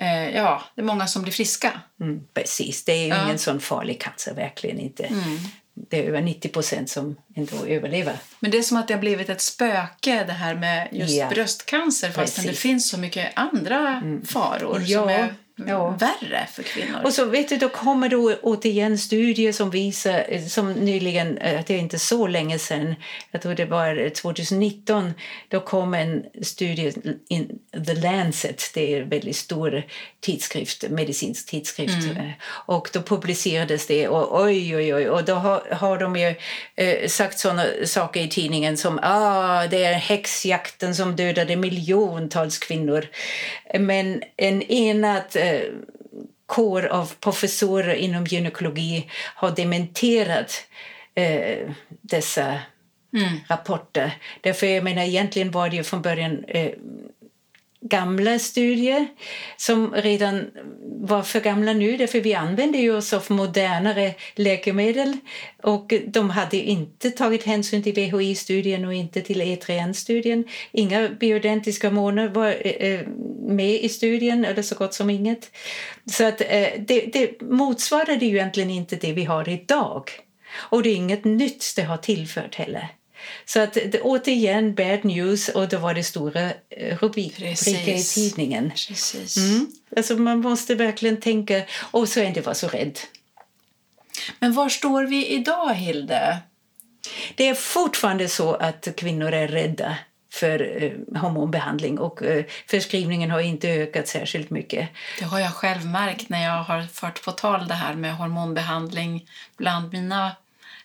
eh, 0.00 0.36
ja, 0.36 0.62
det 0.74 0.80
är 0.80 0.84
många 0.86 1.06
som 1.06 1.22
blir 1.22 1.32
friska. 1.32 1.80
Mm, 2.00 2.20
precis, 2.34 2.84
det 2.84 2.92
är 2.92 3.02
ju 3.04 3.08
ja. 3.08 3.24
ingen 3.24 3.38
sån 3.38 3.60
farlig 3.60 4.00
cancer, 4.00 4.34
verkligen 4.34 4.78
inte. 4.78 5.04
Mm 5.04 5.38
det 5.88 5.98
är 5.98 6.08
över 6.08 6.20
90 6.20 6.48
procent 6.48 6.90
som 6.90 7.16
ändå 7.34 7.66
överlever. 7.66 8.16
Men 8.40 8.50
det 8.50 8.58
är 8.58 8.62
som 8.62 8.76
att 8.76 8.88
det 8.88 8.94
har 8.94 9.00
blivit 9.00 9.28
ett 9.28 9.40
spöke 9.40 10.24
det 10.24 10.32
här 10.32 10.54
med 10.54 10.88
just 10.92 11.16
ja. 11.16 11.28
bröstcancer 11.28 12.10
fastän 12.10 12.46
det 12.46 12.52
finns 12.52 12.88
så 12.88 12.98
mycket 12.98 13.32
andra 13.36 13.88
mm. 13.88 14.24
faror 14.24 14.82
ja. 14.86 15.00
som 15.00 15.08
är 15.08 15.34
ja. 15.66 15.90
värre 15.90 16.46
för 16.52 16.62
kvinnor. 16.62 17.00
Och 17.04 17.12
så 17.12 17.24
vet 17.24 17.48
du, 17.48 17.56
då 17.56 17.68
kommer 17.68 18.08
det 18.08 18.16
återigen 18.16 18.98
studier 18.98 19.52
som 19.52 19.70
visar, 19.70 20.48
som 20.48 20.72
nyligen, 20.72 21.38
eh, 21.38 21.60
det 21.66 21.74
är 21.74 21.78
inte 21.78 21.98
så 21.98 22.26
länge 22.26 22.58
sedan, 22.58 22.94
jag 23.30 23.42
tror 23.42 23.54
det 23.54 23.64
var 23.64 24.08
2019, 24.08 25.12
då 25.48 25.60
kom 25.60 25.94
en 25.94 26.24
studie 26.42 26.92
in 27.28 27.58
The 27.86 27.94
Lancet, 27.94 28.70
det 28.74 28.94
är 28.94 29.02
en 29.02 29.08
väldigt 29.08 29.36
stor 29.36 29.82
tidskrift, 30.20 30.84
medicinsk 30.90 31.50
tidskrift, 31.50 32.04
mm. 32.04 32.16
Eh, 32.16 32.32
och 32.66 32.90
då 32.92 33.02
publicerades 33.02 33.86
det 33.86 34.08
och 34.08 34.42
oj, 34.42 34.76
oj, 34.76 34.94
oj, 34.94 35.08
och 35.08 35.24
då 35.24 35.34
har, 35.34 35.62
har 35.70 35.98
de 35.98 36.16
ju 36.16 36.34
eh, 36.76 37.08
sagt 37.08 37.38
sådana 37.38 37.64
saker 37.84 38.20
i 38.20 38.28
tidningen 38.28 38.76
som 38.76 38.98
ah, 39.02 39.66
det 39.66 39.84
är 39.84 39.94
häxjakten 39.94 40.94
som 40.94 41.16
dödade 41.16 41.56
miljontals 41.56 42.58
kvinnor. 42.58 43.06
Men 43.78 44.22
en 44.36 44.62
enad 44.62 45.22
eh, 45.34 45.49
kår 46.46 46.86
av 46.86 47.12
professorer 47.20 47.94
inom 47.94 48.24
gynekologi 48.24 49.10
har 49.34 49.50
dementerat 49.50 50.66
eh, 51.14 51.70
dessa 52.00 52.58
mm. 53.16 53.40
rapporter. 53.48 54.12
Därför 54.40 54.66
jag 54.66 54.84
menar, 54.84 55.02
egentligen 55.02 55.50
var 55.50 55.68
det 55.68 55.76
ju 55.76 55.84
från 55.84 56.02
början 56.02 56.44
eh, 56.48 56.72
gamla 57.80 58.38
studier 58.38 59.08
som 59.56 59.94
redan 59.94 60.50
var 60.82 61.22
för 61.22 61.40
gamla 61.40 61.72
nu 61.72 61.96
därför 61.96 62.20
vi 62.20 62.34
använder 62.34 62.78
ju 62.78 62.96
oss 62.96 63.12
av 63.12 63.24
modernare 63.28 64.14
läkemedel 64.34 65.16
och 65.62 65.92
de 66.06 66.30
hade 66.30 66.56
inte 66.56 67.10
tagit 67.10 67.44
hänsyn 67.44 67.82
till 67.82 67.94
VHI-studien 67.94 68.84
och 68.84 68.94
inte 68.94 69.20
till 69.20 69.42
E3N-studien. 69.42 70.44
Inga 70.72 71.08
bioidentiska 71.08 71.88
hormoner 71.88 72.28
var 72.28 72.46
eh, 72.46 72.72
eh, 72.72 73.06
med 73.40 73.84
i 73.84 73.88
studien, 73.88 74.44
eller 74.44 74.62
så 74.62 74.74
gott 74.74 74.94
som 74.94 75.10
inget. 75.10 75.50
Så 76.06 76.24
att, 76.24 76.40
eh, 76.40 76.68
det, 76.78 77.00
det 77.12 77.40
motsvarade 77.42 78.26
ju 78.26 78.36
egentligen 78.36 78.70
inte 78.70 78.96
det 78.96 79.12
vi 79.12 79.24
har 79.24 79.48
idag. 79.48 80.10
Och 80.54 80.82
det 80.82 80.90
är 80.90 80.96
inget 80.96 81.24
nytt 81.24 81.72
det 81.76 81.82
har 81.82 81.96
tillfört 81.96 82.54
heller. 82.54 82.88
Så 83.44 83.60
att 83.60 83.76
återigen 84.02 84.74
bad 84.74 85.04
news 85.04 85.48
och 85.48 85.68
då 85.68 85.78
var 85.78 85.94
det 85.94 86.04
stora 86.04 86.50
eh, 86.70 86.98
rubriker 86.98 87.44
i 87.44 88.02
tidningen. 88.02 88.70
Precis. 88.70 89.36
Mm. 89.36 89.66
Alltså 89.96 90.16
man 90.16 90.40
måste 90.40 90.74
verkligen 90.74 91.20
tänka, 91.20 91.62
och 91.80 92.08
så 92.08 92.20
inte 92.20 92.40
vara 92.40 92.54
så 92.54 92.68
rädd. 92.68 92.98
Men 94.38 94.52
var 94.52 94.68
står 94.68 95.02
vi 95.02 95.26
idag, 95.26 95.74
Hilde? 95.74 96.38
Det 97.34 97.48
är 97.48 97.54
fortfarande 97.54 98.28
så 98.28 98.54
att 98.54 98.88
kvinnor 98.96 99.32
är 99.32 99.48
rädda 99.48 99.96
för 100.32 100.82
eh, 100.82 101.20
hormonbehandling 101.20 101.98
och 101.98 102.22
eh, 102.22 102.44
förskrivningen 102.66 103.30
har 103.30 103.40
inte 103.40 103.68
ökat 103.68 104.08
särskilt 104.08 104.50
mycket. 104.50 104.88
Det 105.18 105.24
har 105.24 105.40
jag 105.40 105.54
själv 105.54 105.86
märkt 105.86 106.28
när 106.28 106.44
jag 106.44 106.62
har 106.62 106.82
fört 106.82 107.24
på 107.24 107.32
tal 107.32 107.68
det 107.68 107.74
här 107.74 107.94
med 107.94 108.16
hormonbehandling 108.16 109.28
bland 109.56 109.92
mina 109.92 110.36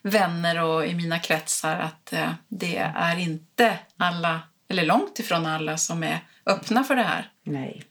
vänner 0.05 0.63
och 0.63 0.85
i 0.85 0.95
mina 0.95 1.19
kretsar 1.19 1.79
att 1.79 2.13
eh, 2.13 2.31
det 2.47 2.77
är 2.95 3.19
inte 3.19 3.77
alla, 3.97 4.41
eller 4.69 4.85
långt 4.85 5.19
ifrån 5.19 5.45
alla, 5.45 5.77
som 5.77 6.03
är 6.03 6.19
öppna 6.45 6.83
för 6.83 6.95
det 6.95 7.03
här. 7.03 7.29
Nej. 7.43 7.83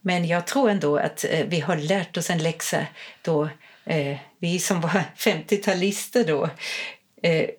Men 0.00 0.26
jag 0.26 0.46
tror 0.46 0.70
ändå 0.70 0.96
att 0.96 1.24
eh, 1.24 1.46
vi 1.46 1.60
har 1.60 1.76
lärt 1.76 2.16
oss 2.16 2.30
en 2.30 2.42
läxa 2.42 2.86
då 3.22 3.48
eh, 3.84 4.16
vi 4.38 4.58
som 4.58 4.80
var 4.80 4.90
50-talister 5.16 6.24
då 6.26 6.48
eh, 7.22 7.50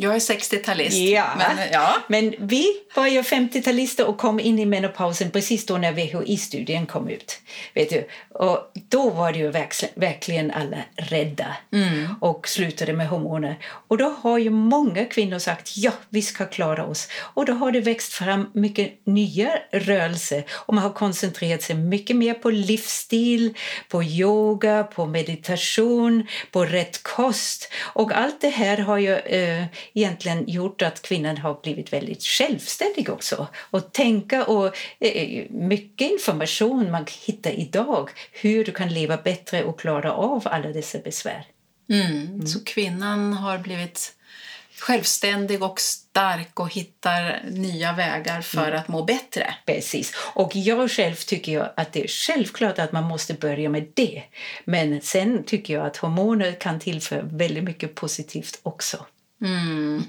jag 0.00 0.14
är 0.14 0.18
60-talist. 0.18 0.96
Ja. 0.96 1.26
Men, 1.38 1.58
ja. 1.72 1.96
men 2.08 2.34
vi 2.38 2.66
var 2.94 3.06
ju 3.06 3.22
50-talister 3.22 4.04
och 4.04 4.18
kom 4.18 4.40
in 4.40 4.58
i 4.58 4.66
menopausen 4.66 5.30
precis 5.30 5.66
då 5.66 5.78
när 5.78 5.92
VHI-studien 5.92 6.86
kom 6.86 7.08
ut. 7.08 7.40
Vet 7.74 7.90
du? 7.90 8.08
Och 8.38 8.72
då 8.88 9.10
var 9.10 9.32
det 9.32 9.38
ju 9.38 9.50
verkligen 9.94 10.50
alla 10.50 10.76
rädda 10.96 11.56
mm. 11.72 12.14
och 12.20 12.48
slutade 12.48 12.92
med 12.92 13.08
hormoner. 13.08 13.58
Och 13.64 13.98
då 13.98 14.14
har 14.22 14.38
ju 14.38 14.50
många 14.50 15.04
kvinnor 15.04 15.38
sagt 15.38 15.76
ja, 15.76 15.92
vi 16.08 16.22
ska 16.22 16.46
klara 16.46 16.86
oss. 16.86 17.08
Och 17.34 17.46
då 17.46 17.52
har 17.52 17.72
det 17.72 17.80
växt 17.80 18.12
fram 18.12 18.50
mycket 18.52 19.06
nya 19.06 19.50
rörelser 19.70 20.44
och 20.50 20.74
man 20.74 20.84
har 20.84 20.92
koncentrerat 20.92 21.62
sig 21.62 21.76
mycket 21.76 22.16
mer 22.16 22.34
på 22.34 22.50
livsstil, 22.50 23.54
på 23.88 24.02
yoga, 24.02 24.84
på 24.84 25.06
meditation, 25.06 26.26
på 26.52 26.64
rätt 26.64 27.02
kost. 27.02 27.72
Och 27.82 28.12
allt 28.12 28.40
det 28.40 28.48
här 28.48 28.78
har 28.78 28.98
ju 28.98 29.16
eh, 29.16 29.64
egentligen 29.94 30.48
gjort 30.48 30.82
att 30.82 31.02
kvinnan 31.02 31.38
har 31.38 31.60
blivit 31.62 31.92
väldigt 31.92 32.22
självständig 32.22 33.10
också. 33.10 33.46
Och 33.70 33.92
tänka 33.92 34.44
och 34.44 34.76
eh, 35.00 35.44
mycket 35.50 36.10
information 36.10 36.90
man 36.90 37.06
hittar 37.26 37.50
idag 37.50 38.10
hur 38.32 38.64
du 38.64 38.72
kan 38.72 38.88
leva 38.88 39.16
bättre 39.16 39.64
och 39.64 39.80
klara 39.80 40.12
av 40.12 40.48
alla 40.48 40.68
dessa 40.68 40.98
besvär. 40.98 41.46
Mm. 41.90 42.16
Mm. 42.16 42.46
Så 42.46 42.64
kvinnan 42.64 43.32
har 43.32 43.58
blivit 43.58 44.14
självständig 44.80 45.62
och 45.62 45.80
stark 45.80 46.60
och 46.60 46.72
hittar 46.72 47.42
nya 47.50 47.92
vägar 47.92 48.40
för 48.42 48.66
mm. 48.66 48.78
att 48.78 48.88
må 48.88 49.04
bättre. 49.04 49.54
Precis. 49.66 50.12
Och 50.16 50.56
jag 50.56 50.90
själv 50.90 51.14
tycker 51.14 51.52
jag 51.52 51.70
att 51.76 51.92
det 51.92 52.04
är 52.04 52.08
självklart 52.08 52.78
att 52.78 52.92
man 52.92 53.04
måste 53.04 53.34
börja 53.34 53.68
med 53.68 53.86
det. 53.94 54.22
Men 54.64 55.00
sen 55.00 55.44
tycker 55.44 55.74
jag 55.74 55.86
att 55.86 55.96
hormoner 55.96 56.52
kan 56.52 56.80
tillföra 56.80 57.22
väldigt 57.22 57.64
mycket 57.64 57.94
positivt 57.94 58.60
också. 58.62 59.06
Mm. 59.42 60.04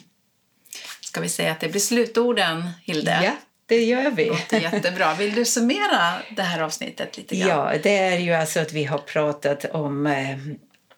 Ska 1.01 1.22
vi 1.22 1.30
säga 1.30 1.51
att 1.51 1.59
det 1.59 1.70
blir 1.70 1.82
slutorden, 1.82 2.70
Hilde? 2.84 3.22
Ja, 3.24 3.32
det 3.70 3.84
gör 3.84 4.11
vi. 4.11 4.32
Det 4.49 4.57
jättebra. 4.57 5.13
Vill 5.13 5.34
du 5.34 5.45
summera 5.45 6.13
det 6.36 6.41
här 6.41 6.61
avsnittet 6.61 7.17
lite 7.17 7.36
grann? 7.36 7.49
Ja, 7.49 7.74
det 7.84 7.97
är 7.97 8.20
ju 8.20 8.34
alltså 8.34 8.59
att 8.59 8.74
vi 8.74 8.84
har 8.84 8.97
pratat 8.97 9.65
om 9.65 10.07
eh, 10.07 10.38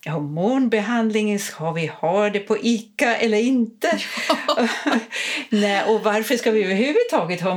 hormonbehandlingen, 0.06 1.40
ska 1.40 1.72
vi 1.72 1.88
ha 1.88 2.30
det 2.30 2.40
på 2.40 2.58
ICA 2.62 3.16
eller 3.16 3.38
inte? 3.38 4.00
Ja. 4.28 4.68
Nej, 5.50 5.84
och 5.84 6.04
varför 6.04 6.38
ska 6.38 6.52
vi 6.52 6.64
överhuvudtaget 6.64 7.42
ha, 7.42 7.52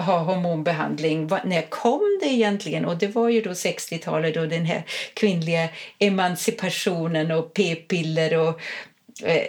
ha 0.00 0.18
hormonbehandling? 0.18 1.30
När 1.44 1.70
kom 1.70 2.18
det 2.22 2.28
egentligen? 2.28 2.84
Och 2.84 2.98
det 2.98 3.06
var 3.06 3.28
ju 3.28 3.40
då 3.40 3.50
60-talet 3.50 4.36
och 4.36 4.48
den 4.48 4.64
här 4.64 4.82
kvinnliga 5.14 5.68
emancipationen 5.98 7.30
och 7.30 7.54
p-piller 7.54 8.36
och 8.36 8.60
eh, 9.24 9.44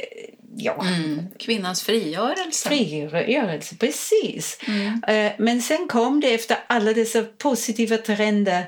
ja. 0.55 0.85
Mm. 0.85 1.25
Kvinnans 1.39 1.83
frigörelse. 1.83 2.69
Frigörelse, 2.69 3.75
precis. 3.75 4.59
Mm. 4.67 5.03
Eh, 5.07 5.31
men 5.37 5.61
sen 5.61 5.87
kom 5.87 6.19
det 6.19 6.33
efter 6.33 6.57
alla 6.67 6.93
dessa 6.93 7.23
positiva 7.23 7.97
trender 7.97 8.65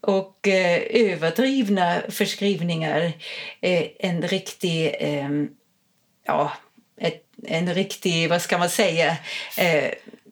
och 0.00 0.48
eh, 0.48 0.82
överdrivna 0.90 2.02
förskrivningar 2.08 3.12
eh, 3.60 3.84
en 3.98 4.22
riktig, 4.22 4.94
ja, 6.26 6.52
en 7.46 7.74
riktig, 7.74 8.28
vad 8.28 8.42
ska 8.42 8.58
man 8.58 8.70
säga, 8.70 9.16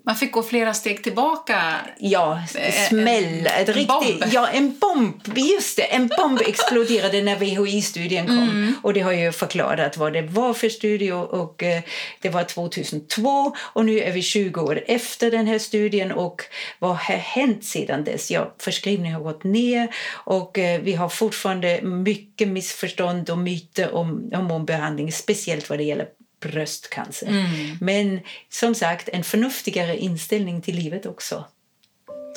man 0.07 0.17
fick 0.17 0.33
gå 0.33 0.43
flera 0.43 0.75
steg 0.75 1.03
tillbaka. 1.03 1.77
Ja, 1.99 2.43
eh, 2.55 2.89
smäll. 2.89 3.47
En, 3.47 3.69
en 3.69 3.87
bomb. 3.87 4.25
Ja, 4.33 4.49
en 4.49 4.79
bomb. 4.79 5.39
Just 5.39 5.77
det, 5.77 5.83
en 5.83 6.11
bomb 6.19 6.41
exploderade 6.41 7.23
när 7.23 7.37
VHI-studien 7.37 8.27
kom. 8.27 8.39
Mm. 8.39 8.75
Och 8.83 8.95
det 8.95 9.01
har 9.01 9.13
ju 9.13 9.33
förklarat 9.33 9.97
vad 9.97 10.13
det 10.13 10.23
var 10.23 10.55
för 10.55 10.69
studie. 10.69 11.13
Och, 11.13 11.63
eh, 11.63 11.83
det 12.21 12.29
var 12.29 12.45
2002 12.45 13.53
och 13.59 13.85
nu 13.85 13.99
är 13.99 14.13
vi 14.13 14.23
20 14.23 14.61
år 14.61 14.81
efter 14.87 15.31
den 15.31 15.47
här 15.47 15.59
studien. 15.59 16.13
Och 16.13 16.43
vad 16.79 16.91
har 16.91 17.15
hänt 17.15 17.65
sedan 17.65 18.05
dess? 18.05 18.31
Ja, 18.31 18.55
förskrivningen 18.59 19.15
har 19.15 19.23
gått 19.23 19.45
ner 19.45 19.95
och 20.13 20.59
eh, 20.59 20.81
vi 20.81 20.95
har 20.95 21.09
fortfarande 21.09 21.83
mycket 21.83 22.49
missförstånd 22.49 23.31
och 23.31 23.39
myter 23.39 23.95
om 23.95 24.31
hormonbehandling, 24.35 25.13
speciellt 25.13 25.71
vad 25.71 25.79
det 25.79 25.85
gäller 25.85 26.07
bröstcancer. 26.49 27.27
Mm. 27.27 27.79
Men 27.81 28.21
som 28.49 28.75
sagt, 28.75 29.09
en 29.09 29.25
förnuftigare 29.25 29.99
inställning 29.99 30.63
till 30.63 30.77
livet 30.77 31.07
också, 31.07 31.45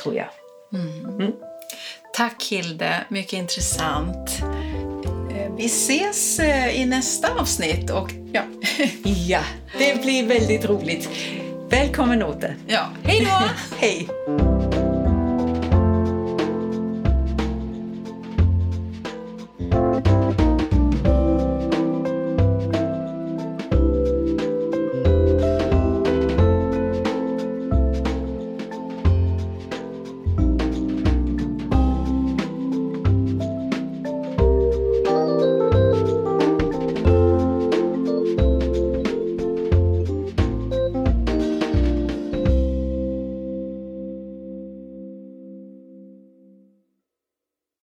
tror 0.03 0.16
jag. 0.16 0.28
Mm. 0.74 1.05
Mm. 1.05 1.32
Tack 2.14 2.43
Hilde, 2.43 3.05
mycket 3.10 3.34
intressant. 3.34 4.39
Eh, 5.32 5.55
vi 5.58 5.66
ses 5.66 6.39
eh, 6.39 6.82
i 6.82 6.86
nästa 6.86 7.34
avsnitt. 7.34 7.89
Och, 7.89 8.12
ja. 8.34 8.41
ja, 9.28 9.41
det 9.78 10.01
blir 10.01 10.28
väldigt 10.28 10.66
roligt. 10.66 11.10
Välkommen 11.70 12.24
åter. 12.24 12.55
Ja, 12.68 12.89
hej 13.03 13.26
då! 13.26 13.49
hej! 13.78 14.08